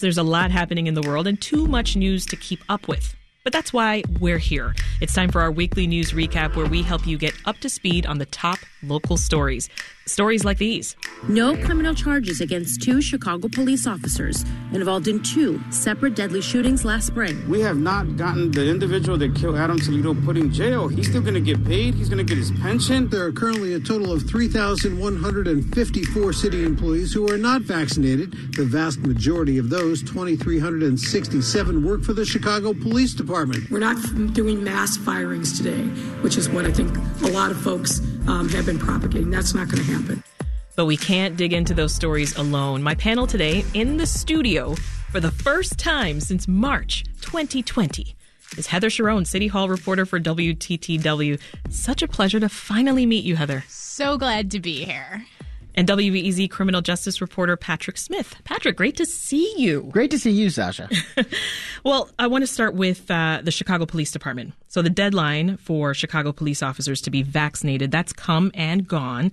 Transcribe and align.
There's 0.00 0.16
a 0.16 0.22
lot 0.22 0.52
happening 0.52 0.86
in 0.86 0.94
the 0.94 1.02
world 1.02 1.26
and 1.26 1.40
too 1.40 1.66
much 1.66 1.96
news 1.96 2.24
to 2.26 2.36
keep 2.36 2.60
up 2.68 2.86
with. 2.86 3.16
But 3.42 3.52
that's 3.52 3.72
why 3.72 4.04
we're 4.20 4.38
here. 4.38 4.76
It's 5.00 5.12
time 5.12 5.28
for 5.28 5.40
our 5.40 5.50
weekly 5.50 5.88
news 5.88 6.12
recap 6.12 6.54
where 6.54 6.66
we 6.66 6.82
help 6.84 7.04
you 7.04 7.18
get 7.18 7.34
up 7.46 7.58
to 7.58 7.68
speed 7.68 8.06
on 8.06 8.18
the 8.18 8.26
top 8.26 8.60
local 8.82 9.16
stories. 9.16 9.68
Stories 10.06 10.44
like 10.44 10.58
these. 10.58 10.96
No 11.28 11.56
criminal 11.56 11.94
charges 11.94 12.40
against 12.40 12.82
two 12.82 13.00
Chicago 13.02 13.48
police 13.48 13.86
officers 13.86 14.44
involved 14.72 15.06
in 15.06 15.22
two 15.22 15.62
separate 15.70 16.14
deadly 16.14 16.40
shootings 16.40 16.82
last 16.84 17.06
spring. 17.06 17.46
We 17.48 17.60
have 17.60 17.78
not 17.78 18.16
gotten 18.16 18.50
the 18.50 18.68
individual 18.68 19.16
that 19.18 19.34
killed 19.34 19.56
Adam 19.56 19.78
Toledo 19.78 20.14
put 20.14 20.38
in 20.38 20.50
jail. 20.50 20.88
He's 20.88 21.08
still 21.08 21.20
going 21.20 21.34
to 21.34 21.40
get 21.40 21.62
paid. 21.64 21.94
He's 21.94 22.08
going 22.08 22.18
to 22.18 22.24
get 22.24 22.38
his 22.38 22.50
pension. 22.52 23.08
There 23.08 23.24
are 23.24 23.32
currently 23.32 23.74
a 23.74 23.80
total 23.80 24.12
of 24.12 24.22
3,154 24.22 26.32
city 26.32 26.64
employees 26.64 27.12
who 27.12 27.30
are 27.30 27.36
not 27.36 27.60
vaccinated. 27.62 28.54
The 28.54 28.64
vast 28.64 29.00
majority 29.00 29.58
of 29.58 29.68
those, 29.68 30.02
2,367, 30.02 31.84
work 31.84 32.02
for 32.02 32.14
the 32.14 32.24
Chicago 32.24 32.72
Police 32.72 33.12
Department. 33.12 33.70
We're 33.70 33.80
not 33.80 33.98
doing 34.32 34.64
mass 34.64 34.96
firings 34.96 35.58
today, 35.58 35.82
which 36.22 36.38
is 36.38 36.48
what 36.48 36.64
I 36.64 36.72
think 36.72 36.96
a 37.22 37.28
lot 37.28 37.50
of 37.50 37.60
folks 37.60 38.00
um, 38.28 38.48
have 38.50 38.66
been 38.66 38.78
propagating. 38.78 39.30
That's 39.30 39.54
not 39.54 39.68
going 39.68 39.84
to 39.84 39.92
happen. 39.92 40.22
But 40.76 40.86
we 40.86 40.96
can't 40.96 41.36
dig 41.36 41.52
into 41.52 41.74
those 41.74 41.94
stories 41.94 42.36
alone. 42.36 42.82
My 42.82 42.94
panel 42.94 43.26
today 43.26 43.64
in 43.74 43.96
the 43.96 44.06
studio 44.06 44.76
for 45.10 45.18
the 45.18 45.30
first 45.30 45.78
time 45.78 46.20
since 46.20 46.46
March 46.46 47.04
2020 47.22 48.14
is 48.56 48.66
Heather 48.66 48.88
Cherone, 48.88 49.26
City 49.26 49.48
Hall 49.48 49.68
reporter 49.68 50.06
for 50.06 50.20
WTTW. 50.20 51.40
Such 51.70 52.02
a 52.02 52.08
pleasure 52.08 52.38
to 52.38 52.48
finally 52.48 53.06
meet 53.06 53.24
you, 53.24 53.36
Heather. 53.36 53.64
So 53.68 54.16
glad 54.16 54.50
to 54.52 54.60
be 54.60 54.84
here. 54.84 55.24
And 55.78 55.86
WBEZ 55.86 56.50
criminal 56.50 56.80
justice 56.80 57.20
reporter 57.20 57.56
Patrick 57.56 57.98
Smith. 57.98 58.34
Patrick, 58.42 58.76
great 58.76 58.96
to 58.96 59.06
see 59.06 59.54
you. 59.58 59.82
Great 59.92 60.10
to 60.10 60.18
see 60.18 60.32
you, 60.32 60.50
Sasha. 60.50 60.90
well, 61.84 62.10
I 62.18 62.26
want 62.26 62.42
to 62.42 62.48
start 62.48 62.74
with 62.74 63.08
uh, 63.08 63.42
the 63.44 63.52
Chicago 63.52 63.86
Police 63.86 64.10
Department. 64.10 64.54
So 64.66 64.82
the 64.82 64.90
deadline 64.90 65.56
for 65.56 65.94
Chicago 65.94 66.32
police 66.32 66.64
officers 66.64 67.00
to 67.02 67.10
be 67.10 67.22
vaccinated, 67.22 67.92
that's 67.92 68.12
come 68.12 68.50
and 68.54 68.88
gone. 68.88 69.30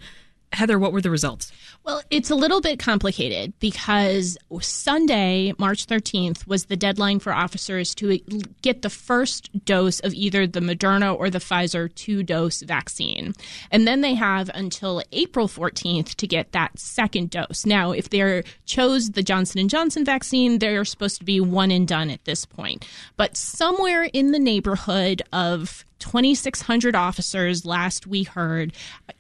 Heather, 0.56 0.80
what 0.80 0.94
were 0.94 1.02
the 1.02 1.12
results? 1.12 1.52
Well, 1.84 2.02
it's 2.10 2.32
a 2.32 2.36
little 2.36 2.62
bit 2.62 2.80
complicated 2.80 3.54
because 3.60 4.38
Sunday, 4.62 5.54
March 5.60 5.86
13th, 5.86 6.48
was 6.48 6.66
the 6.66 6.78
deadline 6.78 7.20
for 7.20 7.34
officers 7.34 7.94
to 7.96 8.18
get 8.62 8.82
the 8.82 8.90
first 8.90 9.66
dose 9.66 10.00
of 10.00 10.14
either 10.14 10.48
the 10.48 10.62
Moderna 10.62 11.16
or 11.18 11.30
the 11.30 11.40
Pfizer 11.40 11.94
two 11.94 12.24
dose 12.24 12.62
vaccine. 12.62 13.34
And 13.70 13.86
then 13.86 14.02
they 14.02 14.14
have 14.16 14.50
until 14.54 15.04
April 15.12 15.48
14th 15.48 16.16
to 16.16 16.26
get 16.26 16.54
that 16.54 16.80
second 16.80 17.30
dose. 17.30 17.66
Now, 17.66 17.92
if 17.92 18.10
they 18.10 18.44
chose 18.66 19.12
the 19.12 19.24
Johnson 19.24 19.68
& 19.68 19.70
Johnson 19.70 20.06
vaccine, 20.06 20.60
they're 20.60 20.86
supposed 20.86 21.20
to 21.20 21.26
be 21.26 21.40
one 21.40 21.70
and 21.70 21.88
done 21.88 22.10
at 22.10 22.26
this 22.26 22.46
point. 22.46 22.88
But 23.18 23.36
somewhere 23.36 24.04
in 24.06 24.32
the 24.32 24.40
neighborhood 24.40 25.22
of 25.34 25.86
2,600 26.00 26.96
officers, 26.96 27.66
last 27.66 28.06
we 28.06 28.24
heard, 28.24 28.74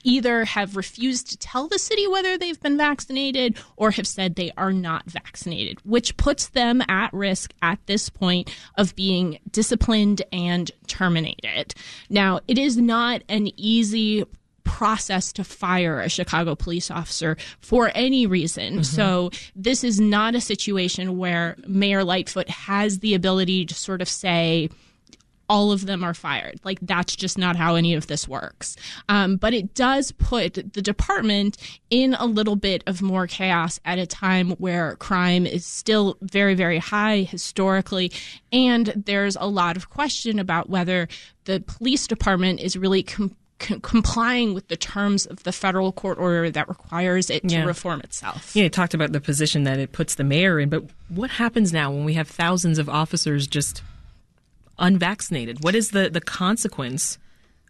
either 0.03 0.45
have 0.45 0.75
refused 0.75 1.29
to 1.29 1.37
tell 1.37 1.67
the 1.67 1.79
city 1.79 2.07
whether 2.07 2.37
they've 2.37 2.59
been 2.61 2.77
vaccinated 2.77 3.57
or 3.77 3.91
have 3.91 4.07
said 4.07 4.35
they 4.35 4.51
are 4.57 4.73
not 4.73 5.05
vaccinated, 5.05 5.79
which 5.85 6.17
puts 6.17 6.47
them 6.47 6.81
at 6.87 7.13
risk 7.13 7.53
at 7.61 7.79
this 7.85 8.09
point 8.09 8.49
of 8.77 8.95
being 8.95 9.39
disciplined 9.51 10.21
and 10.31 10.71
terminated. 10.87 11.73
Now, 12.09 12.41
it 12.47 12.57
is 12.57 12.77
not 12.77 13.23
an 13.29 13.49
easy 13.57 14.25
process 14.65 15.31
to 15.31 15.43
fire 15.43 16.01
a 16.01 16.09
Chicago 16.09 16.55
police 16.55 16.91
officer 16.91 17.37
for 17.61 17.91
any 17.95 18.27
reason. 18.27 18.73
Mm-hmm. 18.73 18.83
So 18.83 19.31
this 19.55 19.83
is 19.83 20.01
not 20.01 20.35
a 20.35 20.41
situation 20.41 21.17
where 21.17 21.55
Mayor 21.65 22.03
Lightfoot 22.03 22.49
has 22.49 22.99
the 22.99 23.13
ability 23.13 23.65
to 23.67 23.73
sort 23.73 24.01
of 24.01 24.09
say, 24.09 24.69
all 25.49 25.71
of 25.71 25.85
them 25.85 26.03
are 26.03 26.13
fired. 26.13 26.59
Like 26.63 26.79
that's 26.81 27.15
just 27.15 27.38
not 27.38 27.55
how 27.55 27.75
any 27.75 27.93
of 27.93 28.07
this 28.07 28.27
works. 28.27 28.75
Um, 29.09 29.38
but 29.38 29.53
it 29.53 29.73
does 29.73 30.11
put 30.11 30.53
the 30.73 30.81
department 30.81 31.57
in 31.89 32.16
a 32.16 32.25
little 32.25 32.56
bit 32.56 32.83
of 32.88 33.01
more 33.01 33.28
chaos 33.28 33.79
at 33.85 34.00
a 34.00 34.06
time 34.06 34.51
where 34.51 34.95
crime 34.97 35.45
is 35.45 35.66
still 35.66 36.17
very, 36.22 36.56
very 36.56 36.79
high 36.79 37.22
historically, 37.22 38.11
and 38.51 38.88
there's 39.06 39.35
a 39.35 39.47
lot 39.47 39.78
of 39.78 39.89
question 39.89 40.39
about 40.39 40.69
whether 40.69 41.07
the 41.45 41.62
police 41.62 42.07
department 42.07 42.59
is 42.59 42.77
really. 42.77 43.03
Com- 43.03 43.35
complying 43.57 44.53
with 44.53 44.67
the 44.67 44.75
terms 44.75 45.25
of 45.25 45.41
the 45.44 45.51
federal 45.53 45.94
court 45.94 46.17
order 46.19 46.51
that 46.51 46.67
requires 46.67 47.29
it 47.29 47.47
to 47.47 47.63
reform 47.63 48.01
itself. 48.01 48.53
Yeah, 48.53 48.63
you 48.63 48.69
talked 48.69 48.94
about 48.94 49.13
the 49.13 49.22
position 49.22 49.63
that 49.63 49.79
it 49.79 49.94
puts 49.94 50.16
the 50.16 50.25
mayor 50.25 50.59
in, 50.59 50.67
but 50.67 50.83
what 51.07 51.29
happens 51.29 51.72
now 51.72 51.89
when 51.89 52.03
we 52.03 52.16
have 52.16 52.27
thousands 52.27 52.79
of 52.79 52.89
officers 52.89 53.47
just 53.47 53.81
unvaccinated? 54.80 55.63
What 55.63 55.75
is 55.75 55.91
the, 55.91 56.09
the 56.09 56.22
consequence 56.22 57.18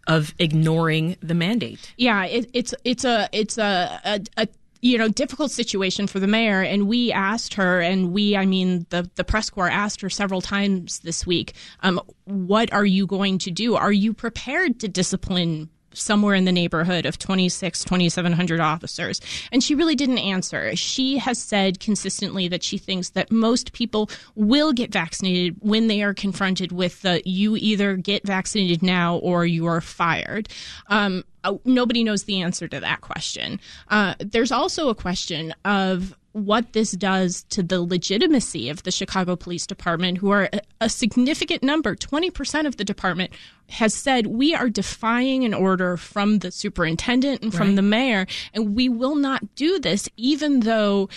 of 0.06 0.34
ignoring 0.38 1.16
the 1.20 1.34
mandate? 1.34 1.92
Yeah, 1.96 2.24
it, 2.26 2.50
it's 2.52 2.74
it's 2.84 3.04
a 3.04 3.28
it's 3.32 3.58
a, 3.58 4.00
a, 4.04 4.20
a 4.36 4.48
you 4.82 4.98
know 4.98 5.08
difficult 5.08 5.50
situation 5.50 6.06
for 6.06 6.20
the 6.20 6.26
mayor 6.26 6.60
and 6.62 6.86
we 6.86 7.10
asked 7.12 7.54
her 7.54 7.80
and 7.80 8.12
we 8.12 8.36
i 8.36 8.44
mean 8.44 8.86
the 8.90 9.10
the 9.16 9.24
press 9.24 9.50
corps 9.50 9.70
asked 9.70 10.00
her 10.00 10.10
several 10.10 10.40
times 10.40 11.00
this 11.00 11.26
week 11.26 11.54
um, 11.80 12.00
what 12.24 12.72
are 12.72 12.84
you 12.84 13.06
going 13.06 13.38
to 13.38 13.50
do 13.50 13.74
are 13.74 13.92
you 13.92 14.12
prepared 14.12 14.78
to 14.78 14.86
discipline 14.86 15.68
somewhere 15.98 16.34
in 16.34 16.44
the 16.44 16.52
neighborhood 16.52 17.06
of 17.06 17.18
26, 17.18 17.84
2,700 17.84 18.60
officers. 18.60 19.20
And 19.52 19.62
she 19.62 19.74
really 19.74 19.94
didn't 19.94 20.18
answer. 20.18 20.74
She 20.76 21.18
has 21.18 21.38
said 21.38 21.80
consistently 21.80 22.48
that 22.48 22.62
she 22.62 22.78
thinks 22.78 23.10
that 23.10 23.30
most 23.30 23.72
people 23.72 24.10
will 24.34 24.72
get 24.72 24.92
vaccinated 24.92 25.56
when 25.60 25.86
they 25.86 26.02
are 26.02 26.14
confronted 26.14 26.72
with 26.72 27.02
the 27.02 27.22
you 27.24 27.56
either 27.56 27.96
get 27.96 28.26
vaccinated 28.26 28.82
now 28.82 29.16
or 29.16 29.46
you 29.46 29.66
are 29.66 29.80
fired. 29.80 30.48
Um, 30.88 31.24
uh, 31.44 31.54
nobody 31.64 32.02
knows 32.02 32.24
the 32.24 32.42
answer 32.42 32.66
to 32.68 32.80
that 32.80 33.00
question. 33.00 33.60
Uh, 33.88 34.14
there's 34.18 34.52
also 34.52 34.88
a 34.88 34.94
question 34.94 35.54
of 35.64 36.16
what 36.36 36.74
this 36.74 36.90
does 36.92 37.44
to 37.44 37.62
the 37.62 37.80
legitimacy 37.80 38.68
of 38.68 38.82
the 38.82 38.90
Chicago 38.90 39.36
Police 39.36 39.66
Department, 39.66 40.18
who 40.18 40.30
are 40.30 40.50
a, 40.82 40.90
significant 40.90 41.62
number, 41.62 41.96
20% 41.96 42.66
of 42.66 42.76
the 42.76 42.84
department, 42.84 43.32
has 43.70 43.94
said 43.94 44.26
we 44.26 44.54
are 44.54 44.68
defying 44.68 45.44
an 45.44 45.54
order 45.54 45.96
from 45.96 46.40
the 46.40 46.50
superintendent 46.50 47.42
and 47.42 47.54
from 47.54 47.68
right. 47.68 47.76
the 47.76 47.82
mayor, 47.82 48.26
and 48.52 48.76
we 48.76 48.90
will 48.90 49.14
not 49.14 49.54
do 49.54 49.78
this, 49.78 50.10
even 50.18 50.60
though 50.60 51.08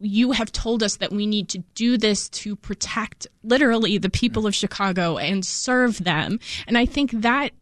you 0.00 0.32
have 0.32 0.50
told 0.50 0.82
us 0.82 0.96
that 0.96 1.12
we 1.12 1.28
need 1.28 1.48
to 1.50 1.58
do 1.76 1.96
this 1.96 2.28
to 2.30 2.56
protect 2.56 3.28
literally 3.44 3.98
the 3.98 4.10
people 4.10 4.48
of 4.48 4.54
Chicago 4.54 5.16
and 5.16 5.46
serve 5.46 6.02
them. 6.02 6.40
And 6.66 6.76
I 6.76 6.86
think 6.86 7.12
that 7.12 7.52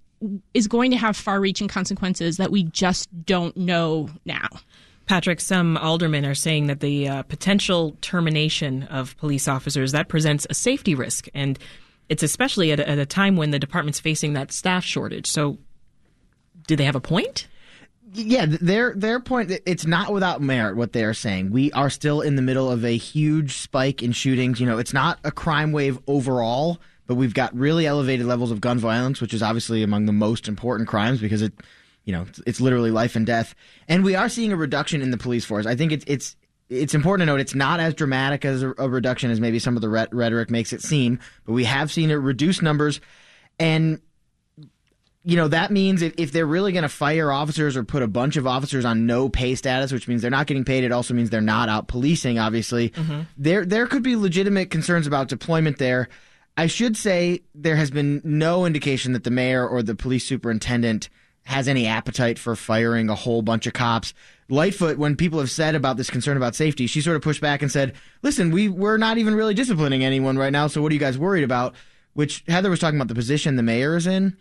is 0.54 0.66
going 0.66 0.90
to 0.92 0.96
have 0.96 1.18
far 1.18 1.38
reaching 1.38 1.68
consequences 1.68 2.38
that 2.38 2.50
we 2.50 2.62
just 2.62 3.08
don't 3.26 3.54
know 3.58 4.08
now. 4.24 4.48
Patrick, 5.08 5.40
some 5.40 5.78
aldermen 5.78 6.26
are 6.26 6.34
saying 6.34 6.66
that 6.66 6.80
the 6.80 7.08
uh, 7.08 7.22
potential 7.22 7.96
termination 8.02 8.82
of 8.84 9.16
police 9.16 9.48
officers 9.48 9.92
that 9.92 10.08
presents 10.08 10.46
a 10.50 10.54
safety 10.54 10.94
risk, 10.94 11.28
and 11.32 11.58
it's 12.10 12.22
especially 12.22 12.72
at 12.72 12.78
a, 12.78 12.88
at 12.88 12.98
a 12.98 13.06
time 13.06 13.34
when 13.34 13.50
the 13.50 13.58
department's 13.58 13.98
facing 13.98 14.34
that 14.34 14.52
staff 14.52 14.84
shortage. 14.84 15.26
So, 15.26 15.56
do 16.66 16.76
they 16.76 16.84
have 16.84 16.94
a 16.94 17.00
point? 17.00 17.48
yeah, 18.12 18.46
their 18.46 18.94
their 18.94 19.20
point 19.20 19.52
it's 19.66 19.86
not 19.86 20.12
without 20.12 20.40
merit 20.40 20.76
what 20.76 20.92
they 20.92 21.04
are 21.04 21.14
saying. 21.14 21.50
We 21.50 21.70
are 21.72 21.90
still 21.90 22.20
in 22.20 22.36
the 22.36 22.42
middle 22.42 22.70
of 22.70 22.84
a 22.84 22.96
huge 22.96 23.56
spike 23.56 24.02
in 24.02 24.12
shootings. 24.12 24.60
You 24.60 24.66
know, 24.66 24.78
it's 24.78 24.92
not 24.92 25.18
a 25.24 25.30
crime 25.30 25.72
wave 25.72 25.98
overall, 26.06 26.78
but 27.06 27.16
we've 27.16 27.34
got 27.34 27.54
really 27.56 27.86
elevated 27.86 28.26
levels 28.26 28.50
of 28.50 28.60
gun 28.60 28.78
violence, 28.78 29.20
which 29.20 29.34
is 29.34 29.42
obviously 29.42 29.82
among 29.82 30.06
the 30.06 30.12
most 30.12 30.48
important 30.48 30.88
crimes 30.88 31.20
because 31.20 31.42
it 31.42 31.52
you 32.08 32.12
know, 32.12 32.22
it's, 32.22 32.40
it's 32.46 32.60
literally 32.60 32.90
life 32.90 33.16
and 33.16 33.26
death. 33.26 33.54
And 33.86 34.02
we 34.02 34.14
are 34.14 34.30
seeing 34.30 34.50
a 34.50 34.56
reduction 34.56 35.02
in 35.02 35.10
the 35.10 35.18
police 35.18 35.44
force. 35.44 35.66
I 35.66 35.76
think 35.76 35.92
it's 35.92 36.06
it's 36.08 36.36
it's 36.70 36.94
important 36.94 37.26
to 37.26 37.32
note 37.32 37.40
it's 37.40 37.54
not 37.54 37.80
as 37.80 37.92
dramatic 37.92 38.46
as 38.46 38.62
a, 38.62 38.72
a 38.78 38.88
reduction 38.88 39.30
as 39.30 39.40
maybe 39.40 39.58
some 39.58 39.76
of 39.76 39.82
the 39.82 39.90
rhetoric 39.90 40.50
makes 40.50 40.72
it 40.72 40.80
seem, 40.80 41.20
but 41.44 41.52
we 41.52 41.64
have 41.64 41.92
seen 41.92 42.10
it 42.10 42.14
reduce 42.14 42.62
numbers, 42.62 43.02
and 43.58 44.00
you 45.22 45.36
know 45.36 45.48
that 45.48 45.70
means 45.70 46.00
if, 46.00 46.14
if 46.16 46.32
they're 46.32 46.46
really 46.46 46.72
going 46.72 46.82
to 46.82 46.88
fire 46.88 47.30
officers 47.30 47.76
or 47.76 47.84
put 47.84 48.02
a 48.02 48.08
bunch 48.08 48.38
of 48.38 48.46
officers 48.46 48.86
on 48.86 49.04
no 49.04 49.28
pay 49.28 49.54
status, 49.54 49.92
which 49.92 50.08
means 50.08 50.22
they're 50.22 50.30
not 50.30 50.46
getting 50.46 50.64
paid, 50.64 50.84
it 50.84 50.92
also 50.92 51.12
means 51.12 51.28
they're 51.28 51.42
not 51.42 51.68
out 51.68 51.88
policing. 51.88 52.38
Obviously, 52.38 52.88
mm-hmm. 52.88 53.20
there 53.36 53.66
there 53.66 53.86
could 53.86 54.02
be 54.02 54.16
legitimate 54.16 54.70
concerns 54.70 55.06
about 55.06 55.28
deployment 55.28 55.76
there. 55.76 56.08
I 56.56 56.68
should 56.68 56.96
say 56.96 57.42
there 57.54 57.76
has 57.76 57.90
been 57.90 58.22
no 58.24 58.64
indication 58.64 59.12
that 59.12 59.24
the 59.24 59.30
mayor 59.30 59.68
or 59.68 59.82
the 59.82 59.94
police 59.94 60.26
superintendent 60.26 61.10
has 61.48 61.66
any 61.66 61.86
appetite 61.86 62.38
for 62.38 62.54
firing 62.54 63.08
a 63.08 63.14
whole 63.14 63.40
bunch 63.40 63.66
of 63.66 63.72
cops. 63.72 64.12
Lightfoot, 64.50 64.98
when 64.98 65.16
people 65.16 65.38
have 65.38 65.50
said 65.50 65.74
about 65.74 65.96
this 65.96 66.10
concern 66.10 66.36
about 66.36 66.54
safety, 66.54 66.86
she 66.86 67.00
sort 67.00 67.16
of 67.16 67.22
pushed 67.22 67.40
back 67.40 67.62
and 67.62 67.72
said, 67.72 67.94
"Listen, 68.22 68.50
we 68.50 68.68
we're 68.68 68.98
not 68.98 69.16
even 69.16 69.34
really 69.34 69.54
disciplining 69.54 70.04
anyone 70.04 70.36
right 70.36 70.52
now. 70.52 70.66
So 70.66 70.82
what 70.82 70.92
are 70.92 70.94
you 70.94 71.00
guys 71.00 71.16
worried 71.16 71.44
about?" 71.44 71.74
Which 72.12 72.44
Heather 72.48 72.68
was 72.68 72.80
talking 72.80 72.98
about 72.98 73.08
the 73.08 73.14
position 73.14 73.56
the 73.56 73.62
mayor 73.62 73.96
is 73.96 74.06
in. 74.06 74.36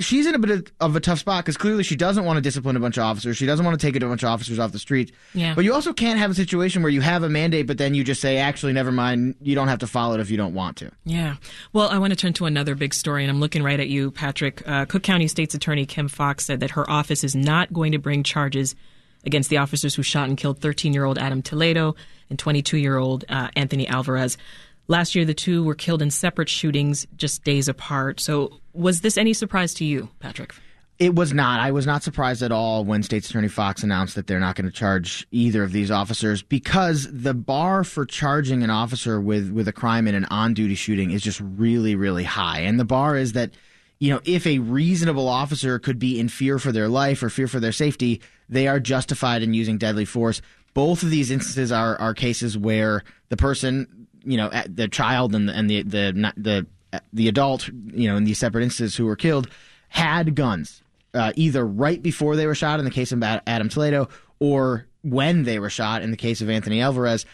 She's 0.00 0.26
in 0.26 0.34
a 0.34 0.38
bit 0.38 0.50
of, 0.50 0.72
of 0.80 0.96
a 0.96 1.00
tough 1.00 1.18
spot 1.18 1.44
because 1.44 1.56
clearly 1.56 1.82
she 1.82 1.96
doesn't 1.96 2.24
want 2.24 2.36
to 2.36 2.40
discipline 2.40 2.76
a 2.76 2.80
bunch 2.80 2.96
of 2.96 3.04
officers. 3.04 3.36
She 3.36 3.44
doesn't 3.44 3.64
want 3.64 3.78
to 3.78 3.84
take 3.86 4.00
a 4.00 4.06
bunch 4.06 4.22
of 4.22 4.28
officers 4.28 4.58
off 4.58 4.72
the 4.72 4.78
street. 4.78 5.12
Yeah. 5.34 5.54
But 5.54 5.64
you 5.64 5.74
also 5.74 5.92
can't 5.92 6.18
have 6.18 6.30
a 6.30 6.34
situation 6.34 6.82
where 6.82 6.90
you 6.90 7.00
have 7.00 7.22
a 7.22 7.28
mandate, 7.28 7.66
but 7.66 7.76
then 7.76 7.94
you 7.94 8.04
just 8.04 8.20
say, 8.20 8.38
actually, 8.38 8.72
never 8.72 8.92
mind. 8.92 9.34
You 9.42 9.54
don't 9.54 9.68
have 9.68 9.80
to 9.80 9.86
follow 9.86 10.14
it 10.14 10.20
if 10.20 10.30
you 10.30 10.36
don't 10.36 10.54
want 10.54 10.76
to. 10.78 10.90
Yeah. 11.04 11.36
Well, 11.72 11.88
I 11.88 11.98
want 11.98 12.12
to 12.12 12.16
turn 12.16 12.32
to 12.34 12.46
another 12.46 12.74
big 12.74 12.94
story, 12.94 13.24
and 13.24 13.30
I'm 13.30 13.40
looking 13.40 13.62
right 13.62 13.78
at 13.78 13.88
you, 13.88 14.10
Patrick. 14.10 14.66
Uh, 14.66 14.84
Cook 14.86 15.02
County 15.02 15.28
State's 15.28 15.54
Attorney 15.54 15.86
Kim 15.86 16.08
Foxx 16.08 16.46
said 16.46 16.60
that 16.60 16.70
her 16.70 16.88
office 16.88 17.24
is 17.24 17.34
not 17.34 17.72
going 17.72 17.92
to 17.92 17.98
bring 17.98 18.22
charges 18.22 18.74
against 19.26 19.50
the 19.50 19.56
officers 19.56 19.94
who 19.94 20.02
shot 20.02 20.28
and 20.28 20.38
killed 20.38 20.60
13 20.60 20.92
year 20.92 21.04
old 21.04 21.18
Adam 21.18 21.42
Toledo 21.42 21.96
and 22.30 22.38
22 22.38 22.76
year 22.78 22.96
old 22.96 23.24
uh, 23.28 23.48
Anthony 23.56 23.88
Alvarez. 23.88 24.36
Last 24.86 25.14
year, 25.14 25.24
the 25.24 25.34
two 25.34 25.64
were 25.64 25.74
killed 25.74 26.02
in 26.02 26.10
separate 26.10 26.48
shootings 26.48 27.06
just 27.16 27.42
days 27.44 27.68
apart. 27.68 28.20
So, 28.20 28.60
was 28.72 29.00
this 29.00 29.16
any 29.16 29.32
surprise 29.32 29.72
to 29.74 29.84
you, 29.84 30.10
Patrick? 30.20 30.54
It 30.98 31.16
was 31.16 31.32
not. 31.32 31.58
I 31.58 31.72
was 31.72 31.86
not 31.86 32.04
surprised 32.04 32.42
at 32.42 32.52
all 32.52 32.84
when 32.84 33.02
State's 33.02 33.28
Attorney 33.28 33.48
Foxx 33.48 33.82
announced 33.82 34.14
that 34.14 34.28
they're 34.28 34.38
not 34.38 34.54
going 34.54 34.66
to 34.66 34.72
charge 34.72 35.26
either 35.32 35.64
of 35.64 35.72
these 35.72 35.90
officers 35.90 36.40
because 36.42 37.08
the 37.10 37.34
bar 37.34 37.82
for 37.82 38.06
charging 38.06 38.62
an 38.62 38.70
officer 38.70 39.20
with, 39.20 39.50
with 39.50 39.66
a 39.66 39.72
crime 39.72 40.06
in 40.06 40.14
an 40.14 40.24
on 40.26 40.54
duty 40.54 40.76
shooting 40.76 41.10
is 41.10 41.20
just 41.20 41.40
really, 41.40 41.96
really 41.96 42.22
high. 42.22 42.60
And 42.60 42.78
the 42.78 42.84
bar 42.84 43.16
is 43.16 43.32
that, 43.32 43.50
you 43.98 44.12
know, 44.12 44.20
if 44.24 44.46
a 44.46 44.60
reasonable 44.60 45.28
officer 45.28 45.80
could 45.80 45.98
be 45.98 46.20
in 46.20 46.28
fear 46.28 46.60
for 46.60 46.70
their 46.70 46.88
life 46.88 47.24
or 47.24 47.28
fear 47.28 47.48
for 47.48 47.58
their 47.58 47.72
safety, 47.72 48.20
they 48.48 48.68
are 48.68 48.78
justified 48.78 49.42
in 49.42 49.52
using 49.52 49.78
deadly 49.78 50.04
force. 50.04 50.42
Both 50.74 51.02
of 51.02 51.10
these 51.10 51.30
instances 51.30 51.72
are, 51.72 51.96
are 51.96 52.14
cases 52.14 52.56
where 52.56 53.02
the 53.30 53.36
person 53.36 54.03
you 54.24 54.36
know 54.36 54.50
the 54.68 54.88
child 54.88 55.34
and 55.34 55.48
the 55.48 55.54
and 55.54 55.70
the 55.70 55.82
the 55.82 56.32
the, 56.36 56.66
the 57.12 57.28
adult 57.28 57.68
you 57.92 58.08
know 58.08 58.16
in 58.16 58.24
these 58.24 58.38
separate 58.38 58.62
instances 58.62 58.96
who 58.96 59.06
were 59.06 59.16
killed 59.16 59.48
had 59.88 60.34
guns 60.34 60.82
uh, 61.14 61.32
either 61.36 61.66
right 61.66 62.02
before 62.02 62.36
they 62.36 62.46
were 62.46 62.54
shot 62.54 62.78
in 62.78 62.84
the 62.84 62.90
case 62.90 63.12
of 63.12 63.22
Adam 63.22 63.68
Toledo 63.68 64.08
or 64.40 64.86
when 65.02 65.44
they 65.44 65.58
were 65.58 65.70
shot 65.70 66.02
in 66.02 66.10
the 66.10 66.16
case 66.16 66.40
of 66.40 66.50
Anthony 66.50 66.80
Alvarez. 66.80 67.24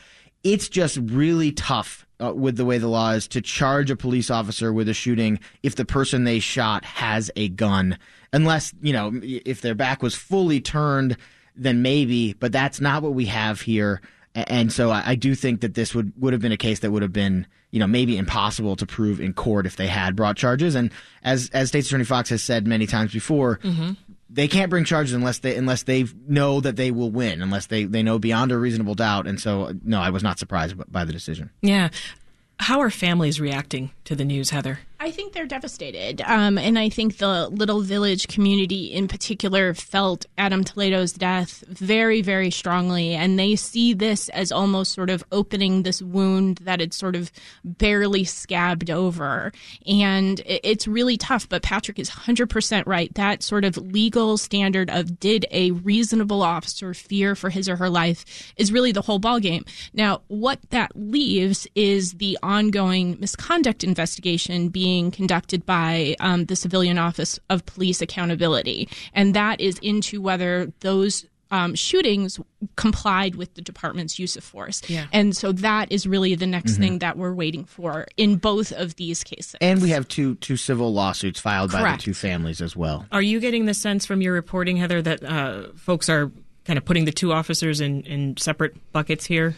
It's 0.42 0.68
just 0.68 0.98
really 0.98 1.52
tough 1.52 2.06
uh, 2.22 2.32
with 2.34 2.56
the 2.56 2.64
way 2.64 2.78
the 2.78 2.88
law 2.88 3.12
is 3.12 3.28
to 3.28 3.40
charge 3.40 3.90
a 3.90 3.96
police 3.96 4.30
officer 4.30 4.72
with 4.72 4.88
a 4.88 4.94
shooting 4.94 5.38
if 5.62 5.76
the 5.76 5.84
person 5.84 6.24
they 6.24 6.38
shot 6.38 6.84
has 6.84 7.30
a 7.36 7.48
gun, 7.48 7.98
unless 8.32 8.72
you 8.82 8.92
know 8.92 9.12
if 9.22 9.60
their 9.60 9.74
back 9.74 10.02
was 10.02 10.14
fully 10.14 10.60
turned, 10.60 11.16
then 11.56 11.82
maybe. 11.82 12.34
But 12.34 12.52
that's 12.52 12.80
not 12.80 13.02
what 13.02 13.14
we 13.14 13.26
have 13.26 13.60
here. 13.60 14.00
And 14.34 14.72
so 14.72 14.90
I, 14.92 15.16
do 15.16 15.34
think 15.34 15.60
that 15.62 15.74
this 15.74 15.92
would, 15.94 16.12
would 16.16 16.32
have 16.32 16.40
been 16.40 16.52
a 16.52 16.56
case 16.56 16.80
that 16.80 16.92
would 16.92 17.02
have 17.02 17.12
been, 17.12 17.46
you 17.72 17.80
know, 17.80 17.88
maybe 17.88 18.16
impossible 18.16 18.76
to 18.76 18.86
prove 18.86 19.20
in 19.20 19.32
court 19.32 19.66
if 19.66 19.74
they 19.74 19.88
had 19.88 20.14
brought 20.14 20.36
charges. 20.36 20.76
And 20.76 20.92
as 21.24 21.50
as 21.52 21.68
State 21.68 21.84
Attorney 21.84 22.04
Foxx 22.04 22.30
has 22.30 22.42
said 22.42 22.66
many 22.66 22.86
times 22.86 23.12
before, 23.12 23.58
mm-hmm. 23.58 23.92
they 24.28 24.46
can't 24.46 24.70
bring 24.70 24.84
charges 24.84 25.14
unless 25.14 25.40
they 25.40 25.56
unless 25.56 25.82
they 25.82 26.04
know 26.28 26.60
that 26.60 26.76
they 26.76 26.92
will 26.92 27.10
win, 27.10 27.42
unless 27.42 27.66
they, 27.66 27.84
they 27.84 28.04
know 28.04 28.20
beyond 28.20 28.52
a 28.52 28.58
reasonable 28.58 28.94
doubt. 28.94 29.26
And 29.26 29.40
so, 29.40 29.72
no, 29.82 30.00
I 30.00 30.10
was 30.10 30.22
not 30.22 30.38
surprised 30.38 30.76
by 30.90 31.04
the 31.04 31.12
decision. 31.12 31.50
Yeah. 31.60 31.88
How 32.60 32.80
are 32.80 32.90
families 32.90 33.40
reacting 33.40 33.90
to 34.04 34.14
the 34.14 34.24
news, 34.24 34.50
Heather? 34.50 34.80
I 35.02 35.10
think 35.10 35.32
they're 35.32 35.46
devastated. 35.46 36.20
Um, 36.26 36.58
and 36.58 36.78
I 36.78 36.90
think 36.90 37.16
the 37.16 37.48
Little 37.48 37.80
Village 37.80 38.28
community 38.28 38.92
in 38.92 39.08
particular 39.08 39.72
felt 39.72 40.26
Adam 40.36 40.62
Toledo's 40.62 41.14
death 41.14 41.64
very, 41.68 42.20
very 42.20 42.50
strongly. 42.50 43.14
And 43.14 43.38
they 43.38 43.56
see 43.56 43.94
this 43.94 44.28
as 44.28 44.52
almost 44.52 44.92
sort 44.92 45.08
of 45.08 45.24
opening 45.32 45.84
this 45.84 46.02
wound 46.02 46.58
that 46.64 46.80
had 46.80 46.92
sort 46.92 47.16
of 47.16 47.32
barely 47.64 48.24
scabbed 48.24 48.90
over. 48.90 49.52
And 49.86 50.42
it's 50.44 50.86
really 50.86 51.16
tough. 51.16 51.48
But 51.48 51.62
Patrick 51.62 51.98
is 51.98 52.10
100% 52.10 52.82
right. 52.84 53.12
That 53.14 53.42
sort 53.42 53.64
of 53.64 53.78
legal 53.78 54.36
standard 54.36 54.90
of 54.90 55.18
did 55.18 55.46
a 55.50 55.70
reasonable 55.70 56.42
officer 56.42 56.92
fear 56.92 57.34
for 57.34 57.48
his 57.48 57.70
or 57.70 57.76
her 57.76 57.88
life 57.88 58.52
is 58.58 58.70
really 58.70 58.92
the 58.92 59.00
whole 59.00 59.18
ballgame. 59.18 59.66
Now, 59.94 60.20
what 60.28 60.58
that 60.68 60.92
leaves 60.94 61.66
is 61.74 62.12
the 62.14 62.36
ongoing 62.42 63.16
misconduct 63.18 63.82
investigation 63.82 64.68
being 64.68 64.89
being 64.90 65.12
conducted 65.12 65.64
by 65.64 66.16
um, 66.18 66.46
the 66.46 66.56
Civilian 66.56 66.98
Office 66.98 67.38
of 67.48 67.64
Police 67.64 68.02
Accountability, 68.02 68.88
and 69.14 69.34
that 69.34 69.60
is 69.60 69.78
into 69.82 70.20
whether 70.20 70.72
those 70.80 71.26
um, 71.52 71.76
shootings 71.76 72.40
complied 72.74 73.36
with 73.36 73.54
the 73.54 73.62
department's 73.62 74.18
use 74.18 74.36
of 74.36 74.42
force. 74.42 74.82
Yeah. 74.90 75.06
And 75.12 75.36
so 75.36 75.52
that 75.52 75.92
is 75.92 76.08
really 76.08 76.34
the 76.34 76.46
next 76.46 76.72
mm-hmm. 76.72 76.82
thing 76.82 76.98
that 76.98 77.16
we're 77.16 77.32
waiting 77.32 77.66
for 77.66 78.06
in 78.16 78.36
both 78.36 78.72
of 78.72 78.96
these 78.96 79.22
cases. 79.22 79.54
And 79.60 79.80
we 79.80 79.90
have 79.90 80.08
two 80.08 80.34
two 80.36 80.56
civil 80.56 80.92
lawsuits 80.92 81.38
filed 81.38 81.70
Correct. 81.70 81.84
by 81.84 81.96
the 81.96 82.02
two 82.02 82.14
families 82.14 82.60
as 82.60 82.74
well. 82.74 83.06
Are 83.12 83.22
you 83.22 83.38
getting 83.38 83.66
the 83.66 83.74
sense 83.74 84.06
from 84.06 84.22
your 84.22 84.32
reporting, 84.32 84.76
Heather, 84.76 85.02
that 85.02 85.22
uh, 85.22 85.68
folks 85.76 86.08
are 86.08 86.32
kind 86.64 86.78
of 86.78 86.84
putting 86.84 87.04
the 87.04 87.12
two 87.12 87.32
officers 87.32 87.80
in, 87.80 88.02
in 88.02 88.36
separate 88.38 88.74
buckets 88.92 89.24
here? 89.24 89.54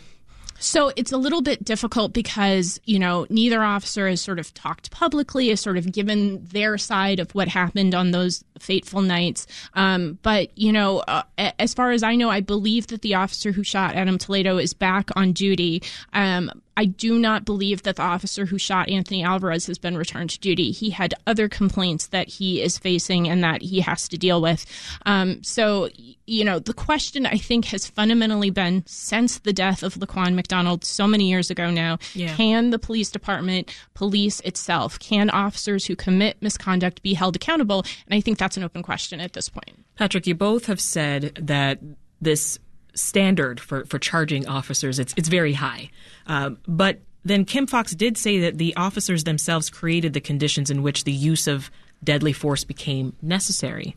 So 0.58 0.92
it's 0.96 1.12
a 1.12 1.16
little 1.16 1.42
bit 1.42 1.64
difficult 1.64 2.12
because, 2.12 2.80
you 2.84 2.98
know, 2.98 3.26
neither 3.28 3.62
officer 3.62 4.08
has 4.08 4.20
sort 4.20 4.38
of 4.38 4.54
talked 4.54 4.90
publicly, 4.90 5.48
has 5.48 5.60
sort 5.60 5.76
of 5.76 5.90
given 5.90 6.44
their 6.44 6.78
side 6.78 7.18
of 7.18 7.34
what 7.34 7.48
happened 7.48 7.94
on 7.94 8.12
those 8.12 8.44
fateful 8.58 9.02
nights. 9.02 9.46
Um, 9.74 10.18
but, 10.22 10.56
you 10.56 10.72
know, 10.72 10.98
uh, 11.00 11.22
as 11.58 11.74
far 11.74 11.90
as 11.90 12.02
I 12.02 12.14
know, 12.14 12.30
I 12.30 12.40
believe 12.40 12.86
that 12.88 13.02
the 13.02 13.14
officer 13.14 13.50
who 13.50 13.64
shot 13.64 13.96
Adam 13.96 14.18
Toledo 14.18 14.58
is 14.58 14.72
back 14.72 15.10
on 15.16 15.32
duty. 15.32 15.82
Um, 16.12 16.50
I 16.76 16.86
do 16.86 17.18
not 17.18 17.44
believe 17.44 17.82
that 17.82 17.96
the 17.96 18.02
officer 18.02 18.46
who 18.46 18.58
shot 18.58 18.88
Anthony 18.88 19.22
Alvarez 19.22 19.66
has 19.66 19.78
been 19.78 19.96
returned 19.96 20.30
to 20.30 20.40
duty. 20.40 20.70
He 20.70 20.90
had 20.90 21.14
other 21.26 21.48
complaints 21.48 22.06
that 22.08 22.28
he 22.28 22.62
is 22.62 22.78
facing 22.78 23.28
and 23.28 23.44
that 23.44 23.62
he 23.62 23.80
has 23.80 24.08
to 24.08 24.18
deal 24.18 24.40
with. 24.40 24.64
Um, 25.04 25.42
so, 25.42 25.88
you 26.26 26.44
know, 26.44 26.58
the 26.58 26.74
question 26.74 27.26
I 27.26 27.36
think 27.36 27.66
has 27.66 27.86
fundamentally 27.86 28.50
been 28.50 28.84
since 28.86 29.38
the 29.38 29.52
death 29.52 29.82
of 29.82 29.94
Laquan 29.94 30.34
McDonald 30.34 30.84
so 30.84 31.06
many 31.06 31.28
years 31.28 31.50
ago 31.50 31.70
now 31.70 31.98
yeah. 32.14 32.34
can 32.36 32.70
the 32.70 32.78
police 32.78 33.10
department 33.10 33.74
police 33.94 34.40
itself? 34.40 34.98
Can 34.98 35.30
officers 35.30 35.86
who 35.86 35.96
commit 35.96 36.40
misconduct 36.40 37.02
be 37.02 37.14
held 37.14 37.36
accountable? 37.36 37.84
And 38.06 38.14
I 38.14 38.20
think 38.20 38.38
that's 38.38 38.56
an 38.56 38.64
open 38.64 38.82
question 38.82 39.20
at 39.20 39.34
this 39.34 39.48
point. 39.48 39.84
Patrick, 39.96 40.26
you 40.26 40.34
both 40.34 40.66
have 40.66 40.80
said 40.80 41.34
that 41.40 41.78
this 42.20 42.58
standard 42.94 43.60
for, 43.60 43.84
for 43.84 43.98
charging 43.98 44.46
officers. 44.46 44.98
It's 44.98 45.14
it's 45.16 45.28
very 45.28 45.54
high, 45.54 45.90
um, 46.26 46.58
but 46.66 47.00
then 47.24 47.44
Kim 47.44 47.66
Foxx 47.66 47.92
did 47.94 48.18
say 48.18 48.40
that 48.40 48.58
the 48.58 48.74
officers 48.76 49.24
themselves 49.24 49.70
created 49.70 50.12
the 50.12 50.20
conditions 50.20 50.70
in 50.70 50.82
which 50.82 51.04
the 51.04 51.12
use 51.12 51.46
of 51.46 51.70
deadly 52.02 52.32
force 52.32 52.64
became 52.64 53.14
necessary. 53.22 53.96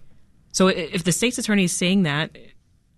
So 0.52 0.68
if 0.68 1.04
the 1.04 1.12
state's 1.12 1.38
attorney 1.38 1.66
is 1.66 1.76
saying 1.76 2.04
that, 2.04 2.38